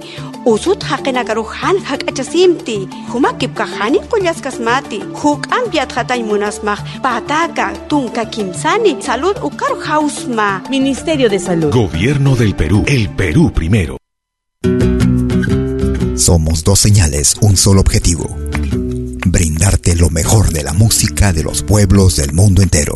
usut 0.45 0.83
haqinakaru 0.83 1.43
han 1.43 1.77
hak'achasimti 1.89 2.77
humakipka 3.13 3.65
hani 3.77 3.99
qullasqasmati 4.11 4.99
huk'ampiat 5.23 5.91
hatay 5.91 6.23
munasmaq 6.23 6.79
pataka 7.01 7.73
tunka 7.89 8.25
kimsani 8.25 8.97
salud 9.01 9.37
ukaru 9.43 9.77
hausma 9.87 10.61
Ministerio 10.69 11.29
de 11.29 11.39
Salud 11.39 11.71
Gobierno 11.71 12.35
del 12.35 12.55
Perú. 12.55 12.83
El 12.87 13.09
Perú 13.09 13.51
primero. 13.51 13.97
Somos 16.15 16.63
dos 16.63 16.79
señales, 16.79 17.35
un 17.41 17.55
solo 17.55 17.81
objetivo. 17.81 18.35
Brindarte 19.25 19.95
lo 19.95 20.09
mejor 20.09 20.51
de 20.51 20.63
la 20.63 20.73
música 20.73 21.31
de 21.31 21.43
los 21.43 21.63
pueblos 21.63 22.15
del 22.15 22.33
mundo 22.33 22.61
entero. 22.61 22.95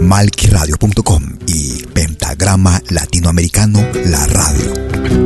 Malquiradio.com 0.00 1.38
y 1.46 1.82
Pentagrama 1.92 2.80
Latinoamericano 2.88 3.80
La 4.04 4.26
Radio. 4.26 5.25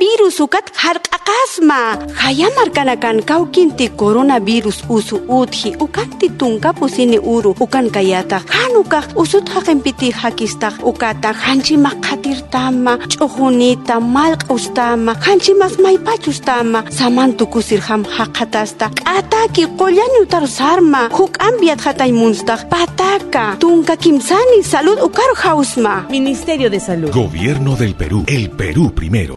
Coronavirus 0.00 0.40
ukat 0.40 0.66
harq'aqasma 0.72 1.80
hayamarkanakan 2.16 3.20
kawkinti 3.20 3.92
coronavirus 4.00 4.88
usu 4.88 5.20
utji 5.28 5.76
ukanti 5.76 6.32
tunkapusini 6.40 7.18
uru 7.20 7.52
ukan 7.60 7.92
kayata. 7.92 8.40
Hanukaq 8.48 9.12
usut 9.12 9.44
haqinpiti 9.52 10.08
hakistaq 10.08 10.80
ukata. 10.80 11.36
Hanchimaq 11.36 12.00
qatirtama 12.00 12.96
ch'uqunita 13.12 14.00
malq'ustama 14.00 15.20
hanchimas 15.20 15.76
maypachustama 15.84 16.80
samantukusirham 16.88 18.08
haqatasta 18.08 18.88
k'ataki 18.96 19.68
qollaniutar 19.76 20.48
sarma. 20.48 21.12
Huk'anpiat 21.12 21.80
hataymunstaq 21.84 22.72
pataka. 22.72 23.60
Tunka 23.60 24.00
kimsani 24.00 24.64
salud 24.64 24.96
ukaru 24.96 25.36
hausma. 25.44 26.08
Ministerio 26.08 26.72
de 26.72 26.80
Salud. 26.80 27.12
Gobierno 27.12 27.76
del 27.76 27.92
Perú. 27.94 28.24
El 28.26 28.48
Perú 28.48 28.94
primero. 28.96 29.36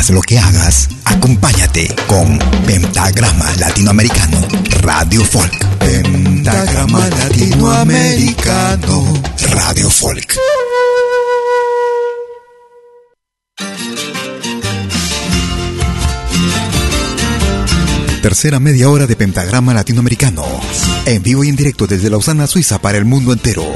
Hagas 0.00 0.14
lo 0.14 0.22
que 0.22 0.38
hagas, 0.38 0.88
acompáñate 1.04 1.94
con 2.06 2.38
Pentagrama 2.64 3.54
Latinoamericano 3.58 4.48
Radio 4.80 5.22
Folk. 5.22 5.52
Pentagrama 5.78 7.06
Latinoamericano 7.06 9.22
Radio 9.50 9.90
Folk. 9.90 10.38
Tercera 18.22 18.58
media 18.58 18.88
hora 18.88 19.06
de 19.06 19.16
Pentagrama 19.16 19.74
Latinoamericano. 19.74 20.46
En 21.04 21.22
vivo 21.22 21.44
y 21.44 21.50
en 21.50 21.56
directo 21.56 21.86
desde 21.86 22.08
Lausana, 22.08 22.46
Suiza 22.46 22.80
para 22.80 22.96
el 22.96 23.04
mundo 23.04 23.34
entero. 23.34 23.66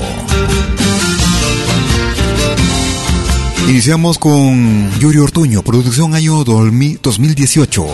Iniciamos 3.69 4.19
con 4.19 4.91
Yuri 4.99 5.19
Ortuño, 5.19 5.63
producción 5.63 6.15
año 6.15 6.45
2018. 6.45 7.87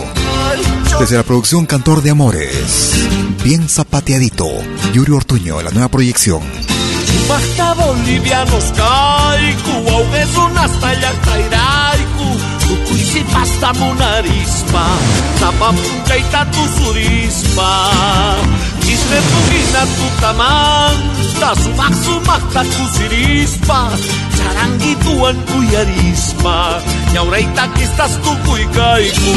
Desde 0.99 1.15
la 1.15 1.23
producción 1.23 1.65
Cantor 1.65 2.01
de 2.01 2.09
Amores. 2.09 3.07
Bien 3.43 3.69
zapateadito. 3.69 4.47
Yuri 4.93 5.13
Ortuño, 5.13 5.61
la 5.61 5.71
nueva 5.71 5.87
proyección. 5.87 6.41
Tukuisi 12.91 13.23
pasta 13.33 13.73
munarispa, 13.73 14.85
tapapunka 15.39 16.15
itatu 16.15 16.59
surispa, 16.77 17.89
chisme 18.81 19.21
pugina 19.21 19.85
tutamanta, 19.95 21.55
sumak 21.63 21.93
sumak 22.03 22.43
takusirispa, 22.53 23.89
charangituan 24.37 25.35
kuyarispa, 25.47 26.81
yauraita 27.13 27.67
que 27.73 27.83
estás 27.83 28.11
tukuy 28.23 28.65
kaiku. 28.75 29.33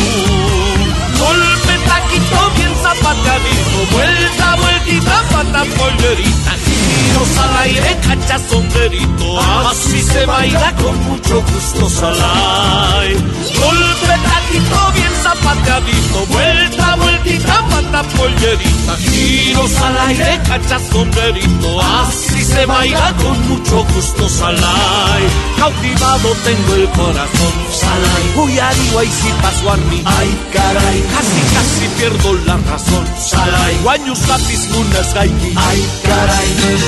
Golpe 1.18 1.74
taquito 1.88 2.42
bien 2.56 2.74
zapateadito, 2.82 3.80
vuelta, 3.92 4.56
vueltita, 4.60 5.18
pata 5.32 5.62
pollerita, 5.78 6.52
giros 6.84 7.38
al 7.38 7.56
aire, 7.64 7.96
cacha 8.06 8.38
sombrerito, 8.50 9.40
así 9.40 10.02
se 10.02 10.26
baila 10.26 10.72
con 10.76 10.96
mucho 11.04 11.42
gusto 11.42 11.88
salai. 11.90 13.14
Golpe 13.14 14.14
taquito 14.28 14.92
bien 14.94 15.14
zapateadito, 15.22 16.26
vuelta, 16.28 16.96
vueltita, 16.96 17.64
pata 17.70 18.02
pollerita, 18.16 18.96
giros 18.98 19.76
al 19.80 19.98
aire, 20.08 20.40
cacha 20.48 20.78
sombrerito, 20.90 21.80
así 21.80 22.44
se 22.44 22.66
baila 22.66 23.12
con 23.22 23.48
mucho 23.48 23.84
gusto 23.94 24.28
salai. 24.28 25.22
Cautivado 25.58 26.28
tengo 26.44 26.74
el 26.74 26.88
corazón, 26.90 27.54
salai, 27.80 28.24
uy, 28.36 28.58
arriba 28.58 29.04
y 29.04 29.08
si 29.08 29.30
paso 29.42 29.70
a 29.70 29.76
mí, 29.76 30.02
ay 30.04 30.30
caray, 30.52 31.04
casi 31.14 31.40
casi 31.54 31.88
pierdo 31.98 32.34
la 32.46 32.56
razón, 32.70 33.06
salai, 33.18 33.74
guaños 33.82 34.28
lápiz 34.28 34.68
munas 34.72 35.14
gaiki, 35.14 35.52
ay 35.56 35.80
caray. 36.04 36.83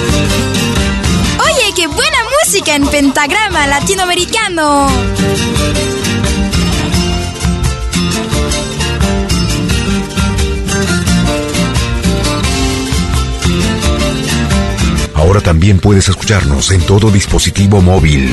Oye, 1.38 1.72
qué 1.74 1.86
buena 1.86 2.18
música 2.44 2.74
en 2.74 2.86
pentagrama 2.86 3.66
latinoamericano. 3.66 4.88
Ahora 15.14 15.40
también 15.40 15.78
puedes 15.78 16.08
escucharnos 16.08 16.70
en 16.70 16.82
todo 16.82 17.10
dispositivo 17.10 17.80
móvil. 17.80 18.30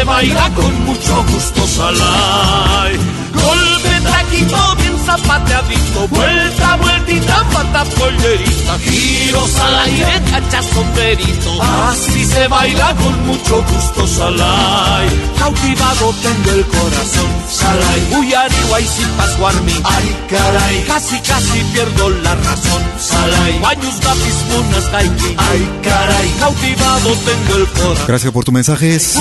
Se 0.00 0.04
baila 0.04 0.50
con 0.54 0.84
mucho 0.86 1.24
gusto 1.30 1.66
salai. 1.66 2.96
Golpe 3.34 4.00
taquito 4.02 4.79
zapateadito, 5.16 6.08
vuelta, 6.08 6.76
vueltita, 6.76 7.44
pata 7.52 7.84
pollerita, 7.84 8.78
giros 8.78 9.56
al 9.56 9.78
aire, 9.80 10.22
cacha 10.30 10.62
sombrerito, 10.62 11.62
así 11.88 12.24
se 12.24 12.46
baila 12.48 12.94
con 12.96 13.26
mucho 13.26 13.64
gusto 13.72 14.06
salai. 14.06 15.08
Cautivado 15.38 16.14
tengo 16.22 16.50
el 16.52 16.64
corazón, 16.66 17.30
salai, 17.48 18.00
muy 18.10 18.34
arriba 18.34 18.80
y 18.80 18.86
sin 18.86 19.08
pascuarme, 19.10 19.72
ay 19.84 20.16
caray, 20.28 20.84
casi 20.86 21.18
casi 21.20 21.58
pierdo 21.72 22.10
la 22.10 22.34
razón, 22.34 22.82
salai, 22.98 23.58
baños 23.60 24.04
lápiz 24.04 24.36
munas 24.50 24.92
gaiki, 24.92 25.34
ay 25.36 25.70
caray, 25.82 26.28
cautivado 26.38 27.10
tengo 27.24 27.58
el 27.58 27.66
corazón. 27.68 28.06
Gracias 28.06 28.32
por 28.32 28.44
tus 28.44 28.54
mensajes 28.54 29.16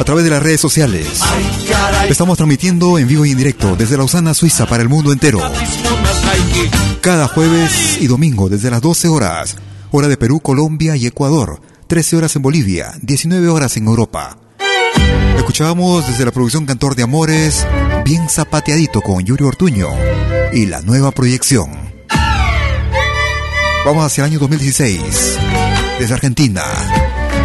a 0.00 0.04
través 0.04 0.24
de 0.24 0.30
las 0.30 0.42
redes 0.42 0.60
sociales. 0.60 1.06
Ay, 1.20 1.66
caray, 1.68 2.10
Estamos 2.10 2.36
transmitiendo 2.36 2.98
en 2.98 3.08
vivo 3.08 3.24
y 3.24 3.30
en 3.32 3.38
directo 3.38 3.74
desde 3.76 3.96
Lausana, 3.96 4.34
Suiza 4.34 4.66
para 4.66 4.82
el 4.82 4.88
mundo 4.88 5.12
entero. 5.12 5.31
Cada 7.00 7.26
jueves 7.28 7.98
y 8.00 8.06
domingo 8.06 8.48
desde 8.48 8.70
las 8.70 8.82
12 8.82 9.08
horas, 9.08 9.56
hora 9.90 10.08
de 10.08 10.16
Perú, 10.16 10.40
Colombia 10.40 10.96
y 10.96 11.06
Ecuador, 11.06 11.60
13 11.86 12.16
horas 12.16 12.36
en 12.36 12.42
Bolivia, 12.42 12.92
19 13.00 13.48
horas 13.48 13.76
en 13.76 13.86
Europa. 13.86 14.36
Escuchábamos 15.36 16.06
desde 16.06 16.24
la 16.24 16.32
producción 16.32 16.66
Cantor 16.66 16.94
de 16.96 17.04
Amores, 17.04 17.66
bien 18.04 18.28
zapateadito 18.28 19.00
con 19.00 19.24
Yuri 19.24 19.44
Ortuño 19.44 19.88
y 20.52 20.66
la 20.66 20.82
nueva 20.82 21.12
proyección. 21.12 21.70
Vamos 23.86 24.04
hacia 24.04 24.24
el 24.24 24.32
año 24.32 24.38
2016, 24.38 25.38
desde 25.98 26.14
Argentina. 26.14 26.62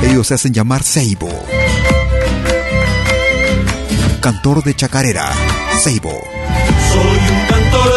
Ellos 0.04 0.28
se 0.28 0.34
hacen 0.34 0.54
llamar 0.54 0.84
Seibo. 0.84 1.30
Cantor 4.22 4.64
de 4.64 4.76
chacarera, 4.76 5.32
Seibo. 5.82 6.22
Soy 6.92 7.37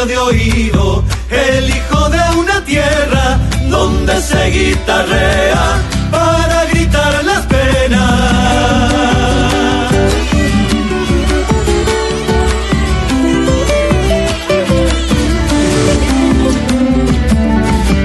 de 0.06 0.18
oído, 0.18 1.04
el 1.30 1.70
hijo 1.70 2.08
de 2.10 2.38
una 2.38 2.64
tierra 2.64 3.38
donde 3.68 4.20
se 4.20 4.46
guitarrea 4.50 5.78
para 6.10 6.64
gritar 6.66 7.24
las 7.24 7.46
penas. 7.46 8.30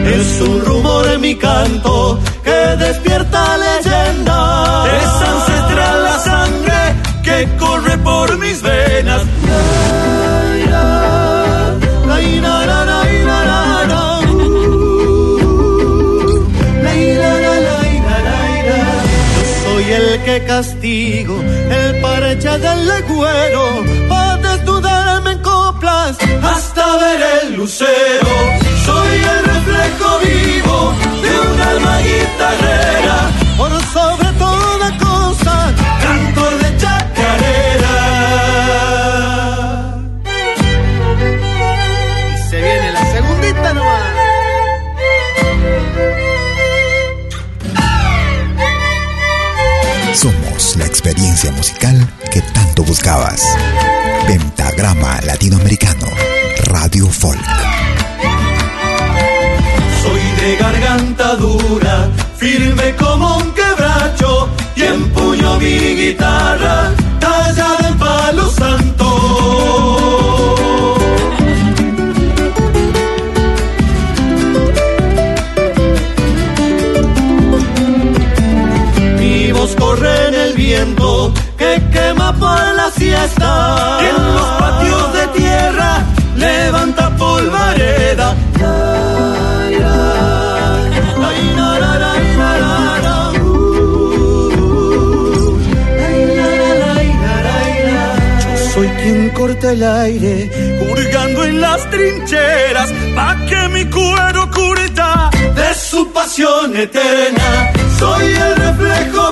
Es 0.05 0.41
un 0.41 0.61
rumor 0.61 1.07
en 1.07 1.21
mi 1.21 1.35
canto 1.35 2.19
que 2.43 2.75
despierta 2.77 3.57
castigo, 20.55 21.37
el 21.69 21.99
parecha 21.99 22.57
del 22.57 22.87
legüero, 22.87 23.83
para 24.07 24.37
desnudarme 24.37 25.31
en 25.33 25.39
coplas 25.39 26.15
hasta 26.41 26.95
ver 26.95 27.21
el 27.41 27.55
lucero. 27.57 28.33
Soy 28.85 29.15
el 29.33 29.39
reflejo 29.53 30.09
vivo 30.23 30.77
de 31.23 31.31
un 31.49 31.61
alma 31.71 31.95
guitarrera, 32.07 33.17
por 33.57 33.71
sobre 33.93 34.24
La 50.77 50.85
experiencia 50.85 51.51
musical 51.51 51.95
que 52.31 52.41
tanto 52.41 52.83
buscabas. 52.83 53.41
Pentagrama 54.27 55.21
Latinoamericano, 55.21 56.07
Radio 56.65 57.07
Folk. 57.07 57.39
Soy 60.03 60.21
de 60.41 60.55
garganta 60.57 61.35
dura, 61.35 62.09
firme 62.37 62.93
como 62.95 63.37
un 63.37 63.51
quebracho, 63.53 64.49
y 64.75 64.83
empuño 64.83 65.57
mi 65.59 65.95
guitarra, 65.95 66.91
tallada 67.19 67.84
que 81.57 81.71
quema 81.93 82.33
por 82.33 82.63
la 82.79 82.89
siesta. 82.91 83.49
En 84.09 84.15
los 84.35 84.49
patios 84.63 85.13
de 85.13 85.27
tierra 85.39 85.91
levanta 86.35 87.15
polvareda. 87.17 88.35
Soy 98.75 98.89
quien 99.01 99.29
corta 99.29 99.71
el 99.71 99.83
aire, 99.83 100.51
hurgando 100.81 101.45
en 101.45 101.61
las 101.61 101.89
trincheras, 101.89 102.91
pa' 103.15 103.37
que 103.47 103.69
mi 103.69 103.85
cuero 103.85 104.51
curita 104.51 105.29
de 105.31 105.73
su 105.73 106.11
pasión 106.11 106.75
eterna. 106.75 107.71
Soy 107.97 108.25
el 108.25 108.55
reflejo 108.57 109.24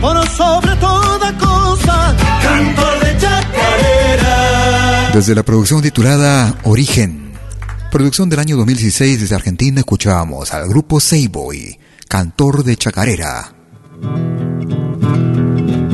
por 0.00 0.28
sobre 0.28 0.76
toda 0.76 1.36
cosa, 1.38 2.16
cantor 2.42 3.00
de 3.00 3.16
chacarera. 3.18 5.10
Desde 5.12 5.34
la 5.34 5.42
producción 5.42 5.82
titulada 5.82 6.54
Origen, 6.64 7.32
producción 7.90 8.28
del 8.28 8.40
año 8.40 8.56
2016 8.56 9.20
desde 9.20 9.34
Argentina, 9.34 9.80
escuchábamos 9.80 10.52
al 10.52 10.68
grupo 10.68 11.00
Seiboy, 11.00 11.78
cantor 12.08 12.64
de 12.64 12.76
chacarera. 12.76 13.54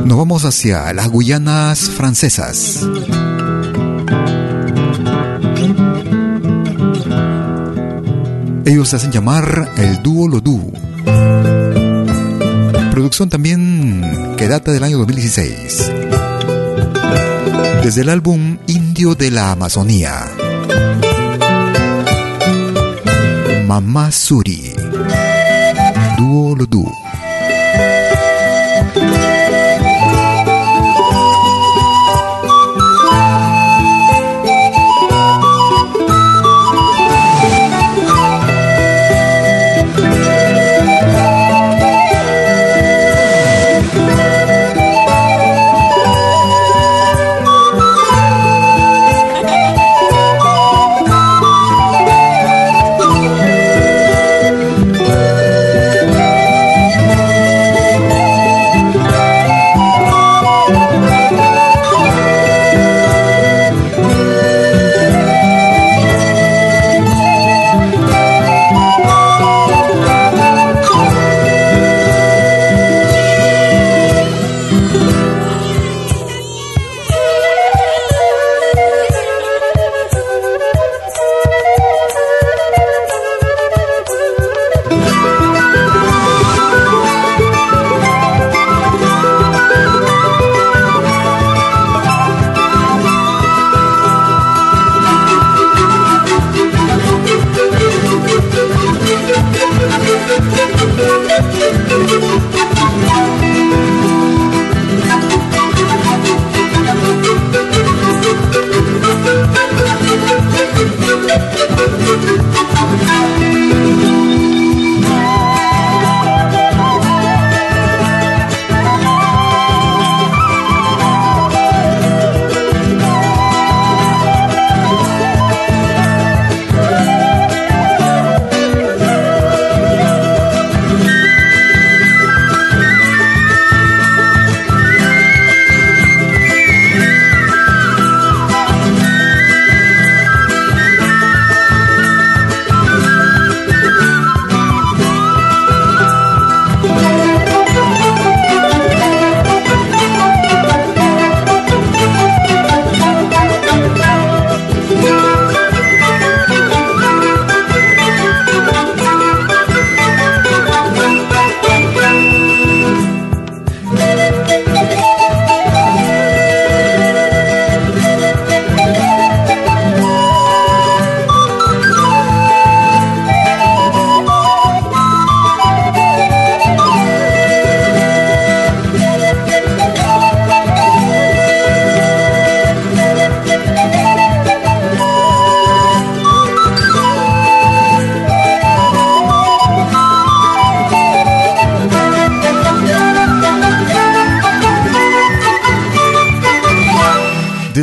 Nos 0.05 0.19
vamos 0.19 0.45
hacia 0.45 0.93
las 0.93 1.09
Guyanas 1.09 1.89
francesas. 1.91 2.85
Ellos 8.65 8.89
se 8.89 8.97
hacen 8.97 9.13
llamar 9.13 9.71
el 9.77 10.03
dúo 10.03 10.29
Lodú. 10.29 10.73
Producción 12.91 13.29
también 13.29 14.35
que 14.37 14.49
data 14.49 14.73
del 14.73 14.83
año 14.85 14.99
2016. 14.99 15.93
Desde 17.83 18.03
el 18.03 18.09
álbum 18.09 18.59
Indio 18.67 19.15
de 19.15 19.31
la 19.31 19.53
Amazonía. 19.53 20.27
Mamá 23.67 24.11
Suri. 24.11 24.75
Dúo 26.19 26.57
Lodú. 26.57 26.85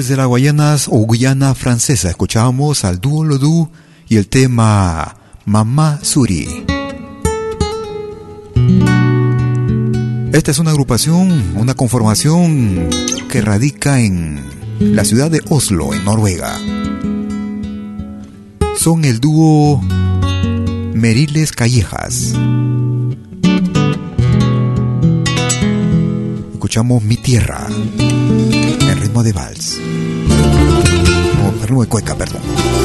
Desde 0.07 0.15
la 0.15 0.25
Guayana 0.25 0.77
o 0.87 0.99
Guyana 0.99 1.53
francesa 1.53 2.09
escuchábamos 2.09 2.85
al 2.85 3.01
dúo 3.01 3.25
Lodú 3.25 3.69
y 4.07 4.15
el 4.15 4.29
tema 4.29 5.17
Mamá 5.43 5.99
Suri. 6.01 6.47
Esta 10.31 10.51
es 10.51 10.59
una 10.59 10.71
agrupación, 10.71 11.57
una 11.57 11.73
conformación 11.73 12.87
que 13.29 13.41
radica 13.41 13.99
en 13.99 14.45
la 14.79 15.03
ciudad 15.03 15.29
de 15.29 15.41
Oslo, 15.49 15.93
en 15.93 16.05
Noruega. 16.05 16.57
Son 18.77 19.03
el 19.03 19.19
dúo 19.19 19.81
Meriles 20.93 21.51
Callejas. 21.51 22.33
Escuchamos 26.53 27.03
Mi 27.03 27.17
Tierra 27.17 27.67
ritmo 29.17 29.23
de 29.23 29.31
vals. 29.33 29.79
O 31.45 31.65
ritmo 31.65 31.81
de 31.83 31.89
cueca, 31.89 32.15
perdón. 32.15 32.76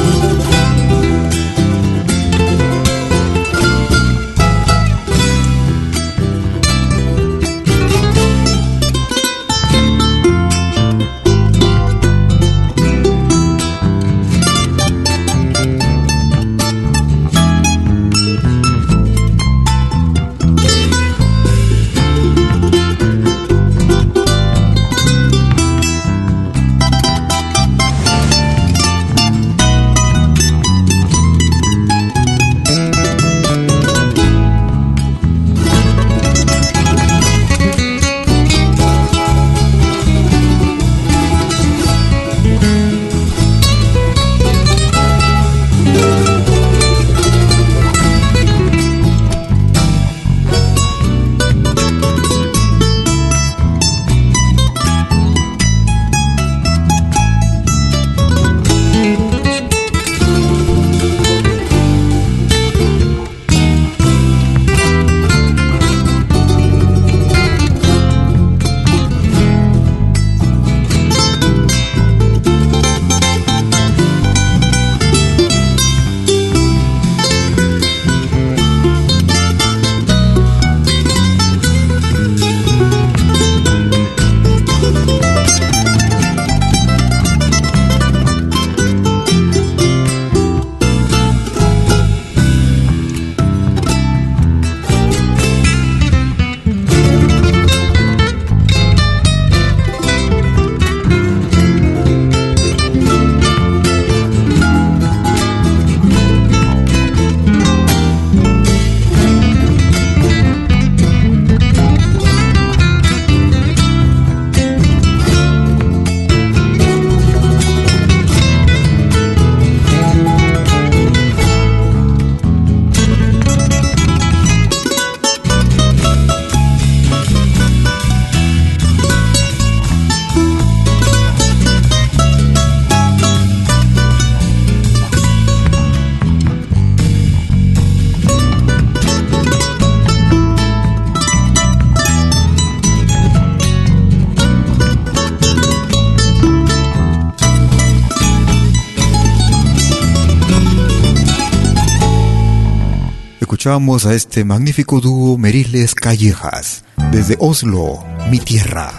Escuchamos 153.63 154.05
a 154.05 154.13
este 154.13 154.43
magnífico 154.43 154.99
dúo 154.99 155.37
Meriles 155.37 155.95
Callejas, 155.95 156.83
desde 157.13 157.37
Oslo, 157.39 158.03
mi 158.29 158.37
tierra. 158.39 158.91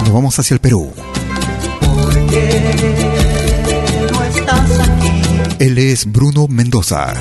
Nos 0.00 0.12
vamos 0.12 0.36
hacia 0.36 0.54
el 0.54 0.60
Perú. 0.60 0.92
no 4.10 4.24
estás 4.24 4.80
aquí? 4.80 5.22
Él 5.60 5.78
es 5.78 6.10
Bruno 6.10 6.48
Mendoza. 6.48 7.14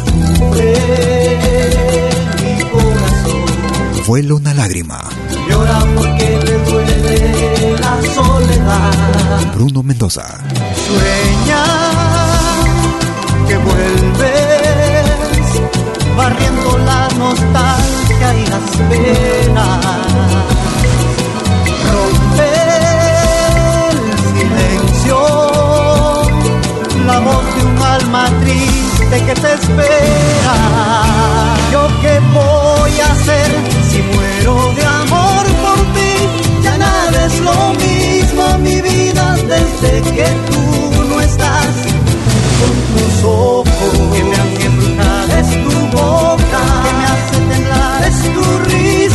Vuela 4.07 4.33
una 4.33 4.55
lágrima. 4.55 5.07
Llora 5.47 5.79
porque 5.95 6.39
le 6.43 6.57
duele 6.71 7.77
la 7.79 8.01
soledad. 8.15 9.53
Bruno 9.53 9.83
Mendoza. 9.83 10.25
Sueña 10.87 12.14
que 13.47 13.57
vuelves, 13.57 15.05
barriendo 16.15 16.77
la 16.79 17.07
nostalgia 17.17 18.33
y 18.33 18.45
las 18.47 18.69
penas. 18.89 19.85
Rompe 21.91 22.51
el 23.89 23.97
silencio, 24.33 25.17
la 27.05 27.19
voz 27.19 27.45
de 27.55 27.61
un 27.63 27.77
alma 27.81 28.25
triste 28.41 29.15
que 29.25 29.33
te 29.33 29.53
espera. 29.53 30.55
¿Yo 31.71 31.87
qué 32.01 32.19
voy 32.33 32.99
a 32.99 33.11
hacer 33.11 33.49
si 33.89 34.01
muero 34.13 34.73
de 34.75 34.85
amor 34.85 35.45
por 35.63 35.79
ti? 35.95 36.13
Ya 36.63 36.77
nada 36.77 37.25
es 37.25 37.39
lo 37.39 37.73
mismo 37.73 38.57
mi 38.59 38.81
vida 38.81 39.35
desde 39.47 40.11
que 40.11 40.27
tú 40.47 40.84
con 42.59 42.73
tus 42.91 43.23
ojos. 43.23 43.93
Que 44.13 44.23
me 44.23 44.35
hace 44.35 44.65
embrujar 44.65 45.29
es 45.39 45.49
tu 45.63 45.75
boca. 45.97 46.61
Que 46.83 46.91
me 46.99 47.05
hace 47.13 47.37
temblar. 47.49 47.99
Es 48.07 48.19
tu 48.33 48.43
risa 48.69 49.14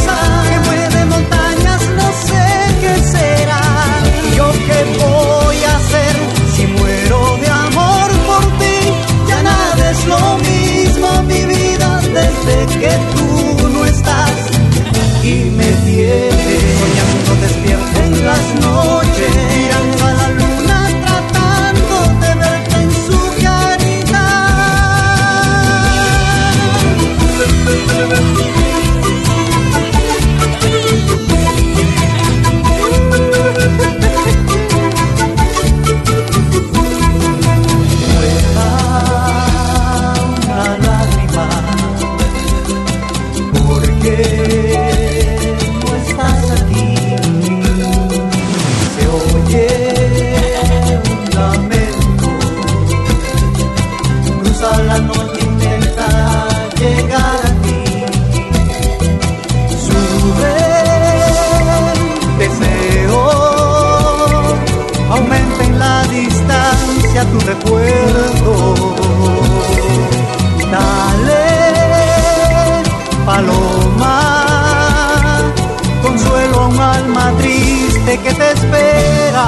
distancia 66.10 67.24
tu 67.32 67.38
recuerdo. 67.40 68.74
Dale, 70.74 71.46
paloma, 73.26 74.16
consuelo 76.02 76.60
a 76.60 76.68
un 76.68 76.80
alma 76.80 77.32
triste 77.38 78.18
que 78.18 78.32
te 78.34 78.52
espera. 78.52 79.46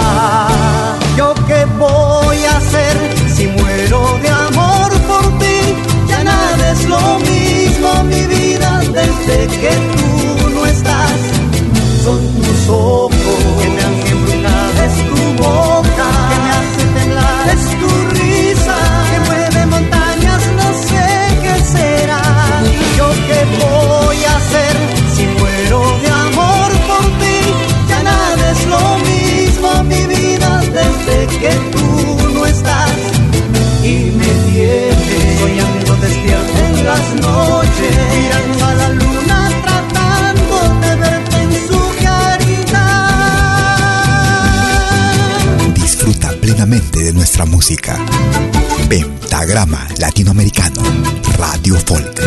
Música. 47.47 47.98
Pentagrama 48.89 49.86
Latinoamericano, 49.98 50.82
Radio 51.39 51.77
Folk. 51.78 52.20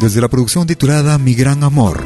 Desde 0.00 0.20
la 0.20 0.28
producción 0.28 0.66
titulada 0.66 1.18
Mi 1.18 1.34
Gran 1.34 1.64
Amor. 1.64 2.04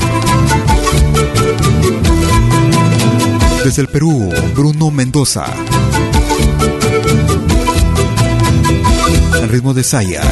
Desde 3.64 3.82
el 3.82 3.88
Perú, 3.88 4.30
Bruno 4.54 4.90
Mendoza. 4.90 5.46
El 9.40 9.48
ritmo 9.48 9.74
de 9.74 9.84
Saya. 9.84 10.22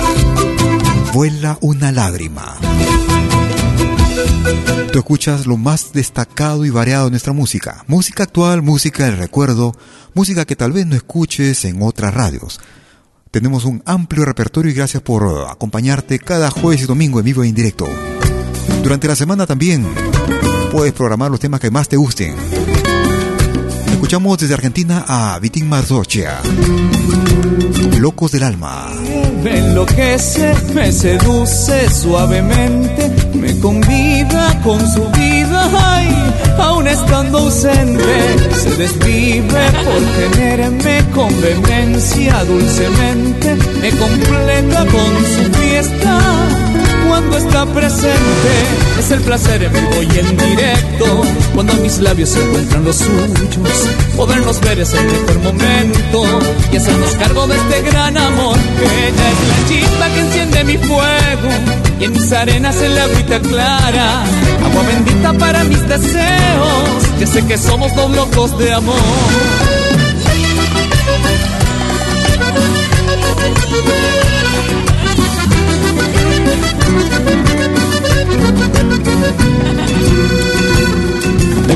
Vuela 1.12 1.58
una 1.60 1.92
lágrima. 1.92 2.69
Tú 4.92 4.98
escuchas 4.98 5.46
lo 5.46 5.56
más 5.56 5.92
destacado 5.92 6.64
y 6.64 6.70
variado 6.70 7.04
de 7.04 7.10
nuestra 7.10 7.32
música. 7.32 7.84
Música 7.86 8.24
actual, 8.24 8.62
música 8.62 9.04
del 9.04 9.18
recuerdo, 9.18 9.76
música 10.14 10.44
que 10.44 10.56
tal 10.56 10.72
vez 10.72 10.84
no 10.86 10.96
escuches 10.96 11.64
en 11.64 11.80
otras 11.82 12.12
radios. 12.12 12.60
Tenemos 13.30 13.64
un 13.64 13.82
amplio 13.86 14.24
repertorio 14.24 14.72
y 14.72 14.74
gracias 14.74 15.02
por 15.02 15.48
acompañarte 15.48 16.18
cada 16.18 16.50
jueves 16.50 16.82
y 16.82 16.86
domingo 16.86 17.20
en 17.20 17.24
vivo 17.24 17.44
e 17.44 17.48
en 17.48 17.54
directo. 17.54 17.86
Durante 18.82 19.06
la 19.06 19.14
semana 19.14 19.46
también 19.46 19.86
puedes 20.72 20.92
programar 20.92 21.30
los 21.30 21.38
temas 21.38 21.60
que 21.60 21.70
más 21.70 21.88
te 21.88 21.96
gusten. 21.96 22.34
Escuchamos 23.92 24.38
desde 24.38 24.54
Argentina 24.54 25.04
a 25.06 25.38
Vitín 25.38 25.68
Mardochea. 25.68 26.40
Locos 28.00 28.32
del 28.32 28.42
alma. 28.42 28.90
Me 29.44 29.58
enloquece, 29.58 30.54
me 30.74 30.90
seduce 30.90 31.88
suavemente, 31.90 33.30
me 33.34 33.58
convida 33.60 34.10
con 34.62 34.81
su 34.93 35.05
vida, 35.11 35.69
ay, 35.95 36.09
aún 36.59 36.87
estando 36.87 37.39
ausente, 37.39 38.05
se 38.55 38.70
desvive 38.77 39.70
por 39.85 40.31
tenerme 40.37 41.05
con 41.15 41.41
vehemencia 41.41 42.45
dulcemente, 42.45 43.57
me 43.81 43.91
completa 43.91 44.87
con 44.87 45.12
su 45.27 45.59
fiesta 45.61 46.69
cuando 47.20 47.38
está 47.38 47.66
presente. 47.66 48.51
Es 48.98 49.10
el 49.10 49.20
placer 49.20 49.62
en 49.62 49.72
vivo 49.72 50.02
y 50.02 50.18
en 50.18 50.36
directo, 50.36 51.22
cuando 51.55 51.74
mis 51.74 51.98
labios 51.98 52.30
se 52.30 52.42
encuentran 52.42 52.84
los 52.84 52.97
suyos. 52.97 53.88
Podernos 54.16 54.60
ver 54.60 54.78
es 54.80 54.92
el 54.94 55.05
mejor 55.05 55.38
momento 55.40 56.24
y 56.72 56.76
hacernos 56.76 57.14
cargo 57.16 57.47
de 57.47 57.56
este 57.56 57.82
gran 57.82 58.16
amor. 58.16 58.56
Ella 58.56 59.30
es 59.30 59.48
la 59.48 59.68
chispa 59.68 60.09
que 60.14 60.20
enciende 60.20 60.64
mi 60.64 60.78
fuego 60.78 61.48
y 61.98 62.05
en 62.05 62.12
mis 62.12 62.32
arenas 62.32 62.76
el 62.76 62.98
agüita 62.98 63.40
clara. 63.40 64.22
Agua 64.64 64.82
bendita 64.86 65.32
para 65.34 65.64
mis 65.64 65.86
deseos, 65.88 67.18
que 67.18 67.26
sé 67.26 67.44
que 67.47 67.59
somos 67.59 67.94
dos 67.94 68.10
locos 68.10 68.59
de 68.59 68.72
amor. 68.72 68.97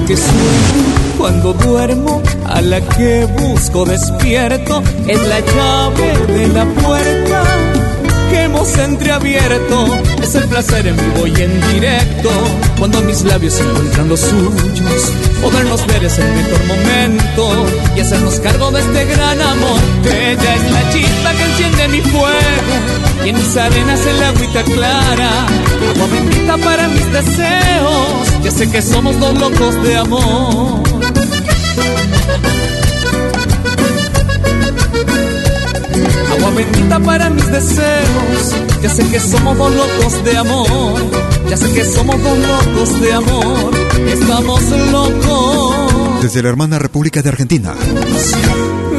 Que 0.07 0.17
sueño 0.17 0.95
cuando 1.19 1.53
duermo, 1.55 2.23
a 2.47 2.61
la 2.61 2.81
que 2.81 3.25
busco 3.25 3.85
despierto, 3.85 4.83
es 5.07 5.29
la 5.29 5.41
llave 5.41 6.27
de 6.27 6.49
la 6.49 6.65
puerta 6.65 7.74
hemos 8.35 8.77
entreabierto. 8.79 9.87
Es 10.23 10.35
el 10.35 10.49
placer 10.49 10.87
en 10.87 10.97
vivo 10.97 11.27
y 11.27 11.43
en 11.43 11.61
directo, 11.73 12.31
cuando 12.79 13.01
mis 13.03 13.23
labios 13.23 13.59
encuentran 13.61 14.09
los 14.09 14.21
suyos. 14.21 15.13
Podernos 15.43 15.87
ver 15.87 16.05
es 16.05 16.19
el 16.19 16.33
mejor 16.33 16.65
momento 16.67 17.67
y 17.97 18.01
hacernos 18.01 18.41
cargo 18.41 18.71
de 18.71 18.81
este 18.81 19.05
gran 19.05 19.41
amor. 19.41 19.81
Ella 20.05 20.55
es 20.55 20.71
la 20.73 20.91
chispa 20.91 21.33
que 21.33 21.45
enciende 21.45 21.89
mi 21.89 22.01
fuego 22.01 22.75
y 23.25 23.29
en 23.29 23.37
mis 23.37 23.57
arenas 23.57 24.01
el 24.07 24.23
agüita 24.23 24.63
clara. 24.65 25.47
Agua 25.95 26.07
bendita 26.13 26.57
para 26.59 26.89
mis 26.89 27.13
deseos, 27.13 28.43
que 28.43 28.51
sé 28.51 28.71
que 28.71 28.83
somos 28.83 29.19
dos 29.21 29.39
locos 29.39 29.83
de 29.83 29.97
amor. 29.97 30.83
Agua 36.33 36.51
bendita 36.51 37.01
para 37.01 37.31
mis 37.31 37.47
deseos. 37.51 38.55
Ya 38.83 38.91
sé 38.91 39.09
que 39.11 39.21
somos 39.21 39.57
dos 39.57 39.75
locos 39.75 40.25
de 40.25 40.37
amor. 40.37 41.11
Ya 41.49 41.57
sé 41.57 41.73
que 41.73 41.85
somos 41.85 42.23
dos 42.23 42.39
locos 42.39 43.01
de 43.01 43.13
amor. 43.13 43.75
Estamos 44.09 44.63
locos. 44.93 46.23
Desde 46.23 46.43
la 46.43 46.49
hermana 46.49 46.79
República 46.79 47.23
de 47.23 47.29
Argentina. 47.29 47.75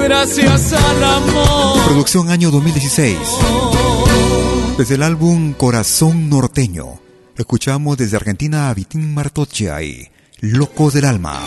Gracias 0.03 0.73
al 0.73 1.03
amor. 1.03 1.83
Producción 1.85 2.29
año 2.29 2.51
2016. 2.51 3.17
Desde 4.77 4.95
el 4.95 5.03
álbum 5.03 5.53
Corazón 5.53 6.29
Norteño. 6.29 6.99
Escuchamos 7.37 7.97
desde 7.97 8.15
Argentina 8.15 8.69
a 8.69 8.73
Vitín 8.73 9.13
Martochea 9.13 9.81
y 9.83 10.09
Locos 10.41 10.93
del 10.93 11.05
Alma. 11.05 11.41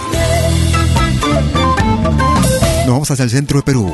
Nos 2.81 2.95
vamos 2.95 3.11
hacia 3.11 3.25
el 3.25 3.31
centro 3.31 3.59
de 3.59 3.63
Perú. 3.63 3.93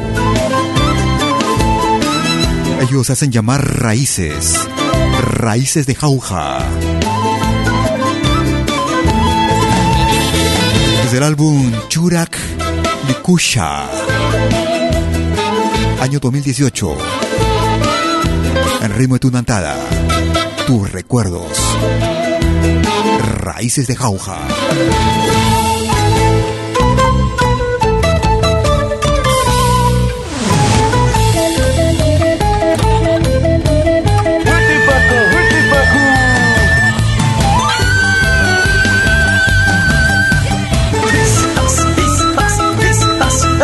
Ellos 2.88 3.08
hacen 3.08 3.32
llamar 3.32 3.80
raíces. 3.80 4.68
Raíces 5.38 5.86
de 5.86 5.94
jauja. 5.94 6.58
Desde 11.02 11.16
el 11.16 11.22
álbum 11.22 11.72
Churak 11.88 12.36
Likusha. 13.08 13.86
Año 16.02 16.18
2018. 16.20 16.98
En 18.82 18.94
ritmo 18.94 19.14
de 19.14 19.20
tu 19.20 19.30
nantada. 19.30 19.76
Tus 20.66 20.92
recuerdos. 20.92 21.56
Raíces 23.40 23.86
de 23.86 23.96
jauja. 23.96 24.36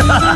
Ha 0.01 0.19
ha! 0.25 0.30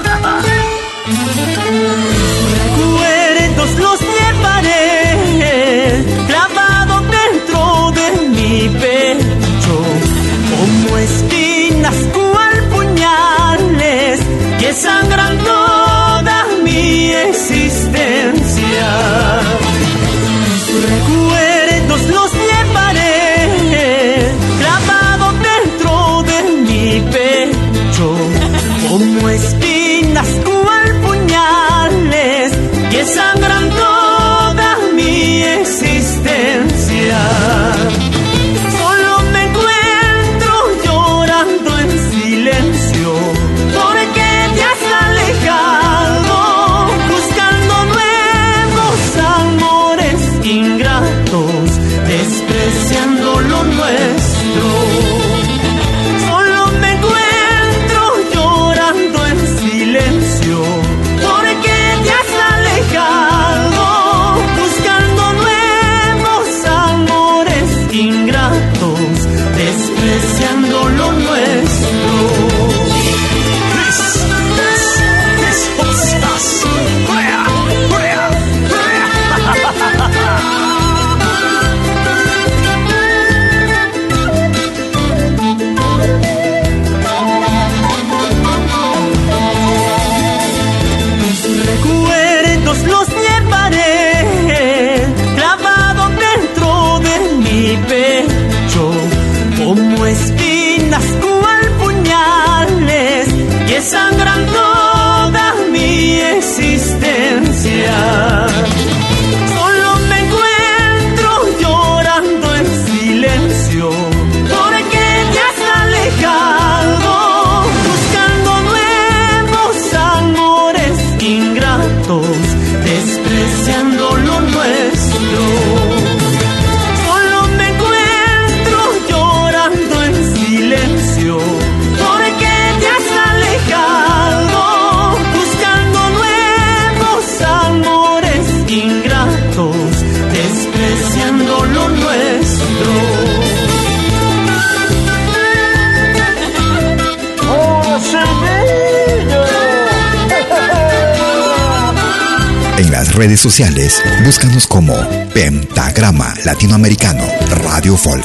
Redes 153.25 153.41
sociales, 153.41 154.03
búscanos 154.23 154.67
como 154.67 154.95
Pentagrama 155.33 156.35
Latinoamericano 156.45 157.25
Radio 157.63 157.97
Folk. 157.97 158.23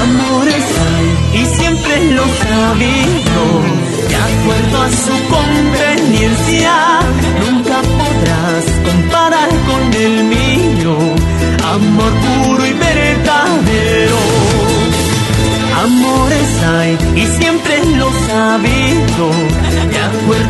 Amores 0.00 0.64
hay 0.86 1.40
y 1.40 1.46
siempre 1.56 2.12
los 2.12 2.30
ha 2.42 2.70
habido, 2.70 3.42
de 4.08 4.14
acuerdo 4.14 4.80
a 4.80 4.90
su 4.92 5.14
conveniencia, 5.34 7.00
nunca 7.40 7.82
podrás 7.82 8.64
comparar 8.86 9.48
con 9.66 9.92
el 9.94 10.22
mío, 10.22 10.98
amor 11.64 12.12
puro 12.44 12.64
y 12.64 12.72
verdadero. 12.74 14.18
Amores 15.82 16.62
hay 16.62 16.96
y 17.16 17.26
siempre 17.40 17.84
los 17.96 18.14
ha 18.30 18.58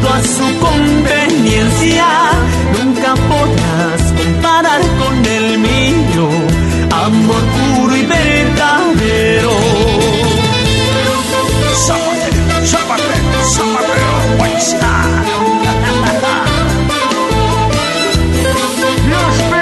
a 0.06 0.22
su 0.22 0.58
conveniencia, 0.58 2.06
nunca 2.78 3.14
podrás 3.14 4.02
comparar 4.16 4.80
con 4.98 5.26
el 5.26 5.58
mío, 5.58 6.28
amor 6.90 7.42
puro 7.56 7.96
y 7.96 8.06
verdadero. 8.06 9.50
Zapatero, 11.86 12.66
zapatero, 12.66 13.38
zapatero, 13.54 14.18
los 19.10 19.58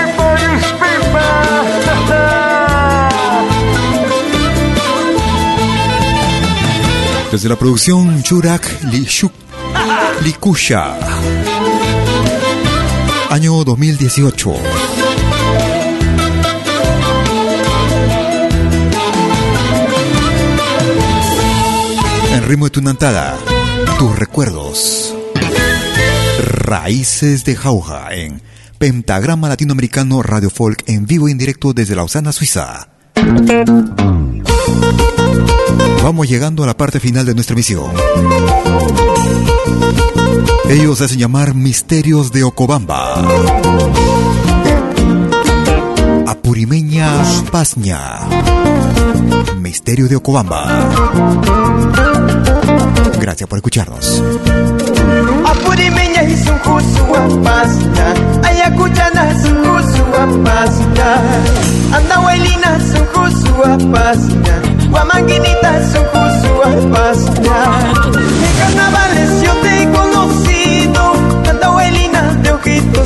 Desde 7.33 7.49
la 7.49 7.57
producción 7.57 8.23
Churak 8.23 8.85
Lishuk 8.85 9.46
Likusha. 10.27 10.99
Año 13.31 13.63
2018. 13.63 14.55
En 22.33 22.49
ritmo 22.49 22.65
de 22.65 22.71
Tunantada, 22.71 23.37
tus 24.01 24.19
recuerdos. 24.19 25.15
Raíces 26.41 27.45
de 27.45 27.55
Jauja 27.55 28.13
en 28.13 28.43
Pentagrama 28.79 29.49
Latinoamericano 29.49 30.25
Radio 30.25 30.51
Folk 30.51 30.83
en 30.89 31.07
vivo 31.07 31.29
y 31.29 31.33
en 31.33 31.39
directo 31.39 31.73
desde 31.73 31.95
Lausana, 31.95 32.33
Suiza. 32.33 32.89
Vamos 36.03 36.29
llegando 36.29 36.65
a 36.65 36.67
la 36.67 36.77
parte 36.77 36.99
final 36.99 37.25
de 37.27 37.35
nuestra 37.35 37.55
misión. 37.55 37.93
Ellos 40.69 41.01
hacen 41.01 41.19
llamar 41.19 41.55
Misterios 41.55 42.33
de 42.33 42.43
Ocobamba. 42.43 43.15
Apurimeña 46.27 47.09
Pasña. 47.53 48.01
Misterio 49.59 50.09
de 50.09 50.17
Ocobamba. 50.17 50.67
Gracias 53.21 53.49
por 53.49 53.59
escucharnos. 53.59 54.23
Apurimeña 55.47 56.23
y 56.25 56.37
su 56.37 56.53
kusu 56.65 57.43
pasna 57.43 58.15
Ayacuchana 58.43 59.41
su 59.41 59.55
kusu 59.55 60.43
pasna 60.43 61.23
Andahuelina 61.95 62.79
su 62.81 63.93
pasna 63.93 64.63
Guamanguinita 64.91 65.73
su 65.93 66.01
pasna 66.91 67.59
En 68.43 68.59
carnavales 68.59 69.43
yo 69.43 69.53
te 69.63 70.06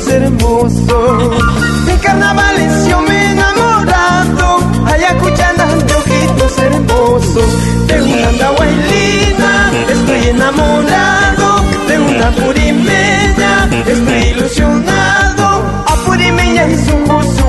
ojitos 0.01 0.07
hermosos 0.07 1.43
En 1.87 1.97
carnavales 1.99 2.87
yo 2.87 3.01
me 3.01 3.15
he 3.15 3.31
enamorado. 3.31 4.59
Ayacuchana 4.85 5.65
de 5.65 5.93
ojitos 5.95 6.57
hermosos. 6.57 7.87
De 7.87 8.01
una 8.01 8.27
andahuelina 8.29 9.71
estoy 9.89 10.29
enamorado. 10.29 11.63
De 11.87 11.99
una 11.99 12.31
purimeña, 12.31 13.69
estoy 13.85 14.29
ilusionado. 14.29 15.63
A 15.87 15.95
purimeña 16.05 16.67
y 16.67 16.75
su 16.77 16.95
kusu 17.03 17.41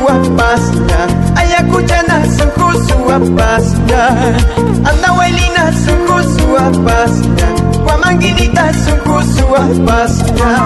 pasna, 1.62 2.02
ayacuchana 2.12 2.24
su 2.26 2.44
kusu 2.56 3.36
pasna, 3.36 4.02
andahuelina 4.84 5.72
su 5.72 5.92
kusu 6.06 6.46
pasna, 6.84 7.46
guamanguinita 7.84 8.72
su 8.72 8.96
kusu 9.04 9.44
pasna. 9.86 10.64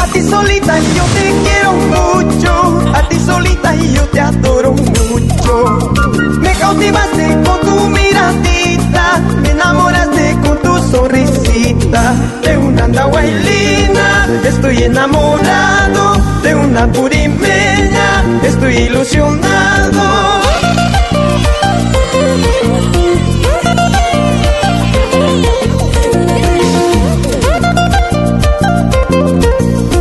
A 0.00 0.06
ti 0.12 0.22
solita 0.22 0.78
yo 0.78 1.04
te 1.14 1.34
quiero 1.42 1.72
mucho, 1.72 2.52
a 2.94 3.02
ti 3.08 3.18
solita 3.18 3.74
yo 3.74 4.02
te 4.12 4.20
adoro 4.20 4.72
mucho. 4.72 5.92
Me 6.40 6.52
cautivaste 6.54 7.42
con 7.44 7.60
tu 7.60 7.88
miradita, 7.88 9.18
me 9.42 9.54
con 10.36 10.58
tu 10.62 10.78
sonrisita 10.90 12.14
de 12.42 12.56
una 12.56 12.84
andahuaylina. 12.84 14.28
Estoy 14.44 14.82
enamorado 14.84 16.16
de 16.42 16.54
una 16.54 16.86
purimeña, 16.92 18.24
estoy 18.42 18.74
ilusionado. 18.74 20.40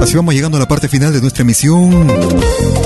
Así 0.10 0.18
vamos 0.18 0.34
llegando 0.34 0.58
a 0.58 0.60
la 0.60 0.68
parte 0.68 0.88
final 0.88 1.14
de 1.14 1.22
nuestra 1.22 1.44
emisión, 1.44 2.08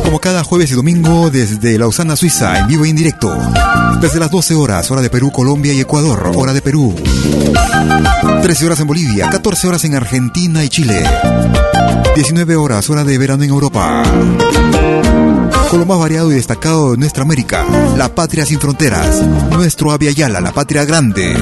como 0.03 0.19
cada 0.19 0.43
jueves 0.43 0.71
y 0.71 0.73
domingo 0.73 1.29
desde 1.29 1.77
Lausana, 1.77 2.17
Suiza, 2.17 2.59
en 2.59 2.67
vivo 2.67 2.83
e 2.83 2.89
indirecto. 2.89 3.33
Desde 4.01 4.19
las 4.19 4.29
12 4.29 4.55
horas, 4.55 4.91
hora 4.91 5.01
de 5.01 5.09
Perú, 5.09 5.31
Colombia 5.31 5.71
y 5.71 5.79
Ecuador, 5.79 6.33
hora 6.35 6.51
de 6.51 6.61
Perú. 6.61 6.93
13 8.41 8.65
horas 8.65 8.81
en 8.81 8.87
Bolivia, 8.87 9.29
14 9.29 9.67
horas 9.69 9.85
en 9.85 9.95
Argentina 9.95 10.65
y 10.65 10.69
Chile. 10.69 11.01
19 12.13 12.57
horas, 12.57 12.89
hora 12.89 13.05
de 13.05 13.17
verano 13.17 13.45
en 13.45 13.51
Europa. 13.51 14.03
Con 15.69 15.79
lo 15.79 15.85
más 15.85 15.99
variado 15.99 16.29
y 16.29 16.35
destacado 16.35 16.91
de 16.91 16.97
nuestra 16.97 17.23
América, 17.23 17.65
la 17.95 18.13
patria 18.13 18.45
sin 18.45 18.59
fronteras, 18.59 19.21
nuestro 19.49 19.93
Aviala, 19.93 20.41
la 20.41 20.51
patria 20.51 20.83
grande. 20.83 21.37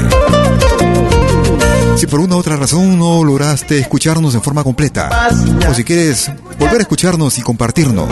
Si 1.96 2.08
por 2.08 2.20
una 2.20 2.36
u 2.36 2.40
otra 2.40 2.56
razón 2.56 2.98
no 2.98 3.24
lograste 3.24 3.80
escucharnos 3.80 4.34
en 4.34 4.42
forma 4.42 4.64
completa, 4.64 5.30
o 5.70 5.74
si 5.74 5.84
quieres 5.84 6.32
volver 6.60 6.78
a 6.78 6.82
escucharnos 6.82 7.38
y 7.38 7.42
compartirnos, 7.42 8.10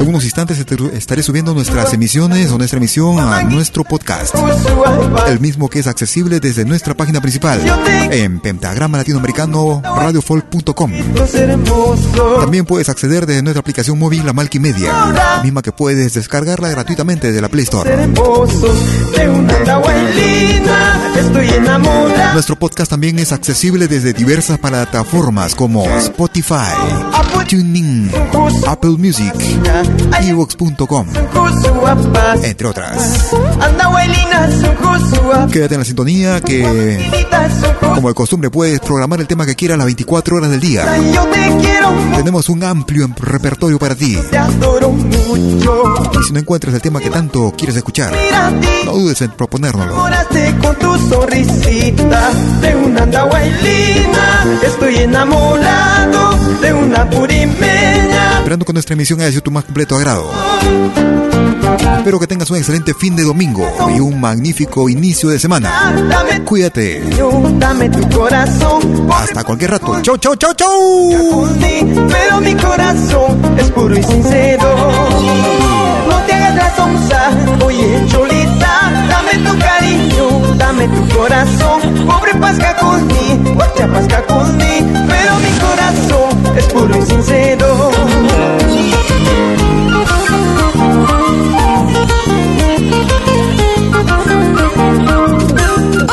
en 0.00 0.08
unos 0.08 0.24
instantes 0.24 0.58
estaré 0.58 1.22
subiendo 1.22 1.54
nuestras 1.54 1.92
emisiones 1.92 2.50
o 2.50 2.58
nuestra 2.58 2.78
emisión 2.78 3.18
a 3.18 3.42
nuestro 3.42 3.84
podcast, 3.84 4.34
el 5.28 5.40
mismo 5.40 5.68
que 5.68 5.80
es 5.80 5.86
accesible 5.86 6.40
desde 6.40 6.64
nuestra 6.64 6.94
página 6.94 7.20
principal 7.20 7.60
en 8.10 8.40
pentagrama 8.40 8.98
latinoamericano 8.98 9.80
radiofolk.com. 9.84 10.92
También 12.40 12.64
puedes 12.64 12.88
acceder 12.88 13.26
desde 13.26 13.42
nuestra 13.42 13.60
aplicación 13.60 13.98
móvil 13.98 14.24
La 14.24 14.32
Media, 14.32 15.40
misma 15.42 15.62
que 15.62 15.72
puedes 15.72 16.14
descargarla 16.14 16.70
gratuitamente 16.70 17.30
de 17.30 17.40
la 17.40 17.48
Play 17.48 17.64
Store. 17.64 18.08
Nuestro 22.38 22.54
podcast 22.54 22.88
también 22.88 23.18
es 23.18 23.32
accesible 23.32 23.88
desde 23.88 24.12
diversas 24.12 24.60
plataformas 24.60 25.56
como 25.56 25.84
Spotify, 25.98 26.70
TuneIn, 27.48 28.12
Apple 28.64 28.90
Music, 28.96 29.34
Evox.com, 30.22 31.08
entre 32.44 32.68
otras. 32.68 33.34
Quédate 35.50 35.74
en 35.74 35.80
la 35.80 35.84
sintonía 35.84 36.40
que, 36.40 37.26
como 37.80 38.06
de 38.06 38.14
costumbre, 38.14 38.50
puedes 38.50 38.78
programar 38.78 39.20
el 39.20 39.26
tema 39.26 39.44
que 39.44 39.56
quieras 39.56 39.76
las 39.76 39.86
24 39.86 40.36
horas 40.36 40.50
del 40.50 40.60
día. 40.60 40.86
Tenemos 42.14 42.48
un 42.48 42.62
amplio 42.62 43.08
repertorio 43.16 43.80
para 43.80 43.96
ti. 43.96 44.16
Y 46.12 46.24
si 46.24 46.32
no 46.32 46.38
encuentras 46.38 46.72
el 46.72 46.82
tema 46.82 47.00
que 47.00 47.10
tanto 47.10 47.52
quieres 47.58 47.74
escuchar, 47.74 48.14
no 48.84 48.92
dudes 48.92 49.20
en 49.22 49.32
proponérnoslo 49.32 50.06
de 52.60 52.76
una 52.76 53.02
andahuaylina. 53.02 54.44
Estoy 54.62 54.96
enamorado 54.96 56.36
de 56.60 56.72
una 56.72 57.08
purimeña. 57.08 58.38
Esperando 58.38 58.64
que 58.64 58.72
nuestra 58.72 58.94
emisión 58.94 59.20
haya 59.20 59.30
sido 59.30 59.42
tu 59.42 59.50
más 59.50 59.64
completo 59.64 59.96
agrado. 59.96 60.30
Espero 61.98 62.18
que 62.20 62.26
tengas 62.26 62.50
un 62.50 62.56
excelente 62.56 62.94
fin 62.94 63.14
de 63.16 63.22
domingo 63.22 63.70
y 63.94 64.00
un 64.00 64.20
magnífico 64.20 64.88
inicio 64.88 65.28
de 65.28 65.38
semana. 65.38 65.92
Cuídate. 66.44 67.02
Dame 67.58 67.90
tu 67.90 68.08
corazón. 68.16 69.08
Hasta 69.12 69.44
cualquier 69.44 69.72
rato. 69.72 70.00
Chau, 70.00 70.16
chau, 70.16 70.34
chau, 70.36 70.54
chau. 70.54 71.48
Pero 71.60 72.40
mi 72.40 72.54
corazón 72.54 73.38
es 73.58 73.70
puro 73.70 73.98
y 73.98 74.02
sincero. 74.02 74.74
No 76.08 76.16
te 76.26 76.32
hagas 76.32 76.54
la 76.54 76.76
sonza, 76.76 77.30
oye, 77.66 78.06
cholita. 78.08 79.06
Dame 79.08 79.32
tu 79.50 79.58
cariño, 79.58 79.77
dame 80.78 80.88
tu 80.96 81.16
corazón. 81.16 82.06
Pobre 82.06 82.34
pasca 82.34 82.76
con 82.76 83.06
mí, 83.06 83.52
guacha 83.54 83.86
pasca 83.88 84.22
con 84.26 84.56
mí. 84.56 84.86
Pero 85.08 85.38
mi 85.38 85.58
corazón 85.58 86.56
es 86.56 86.66
puro 86.66 86.96
y 86.96 87.02
sincero. 87.02 87.90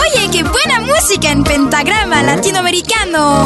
Oye, 0.02 0.30
qué 0.32 0.44
buena 0.44 0.80
música 0.82 1.32
en 1.32 1.44
pentagrama 1.44 2.24
latinoamericano. 2.24 3.46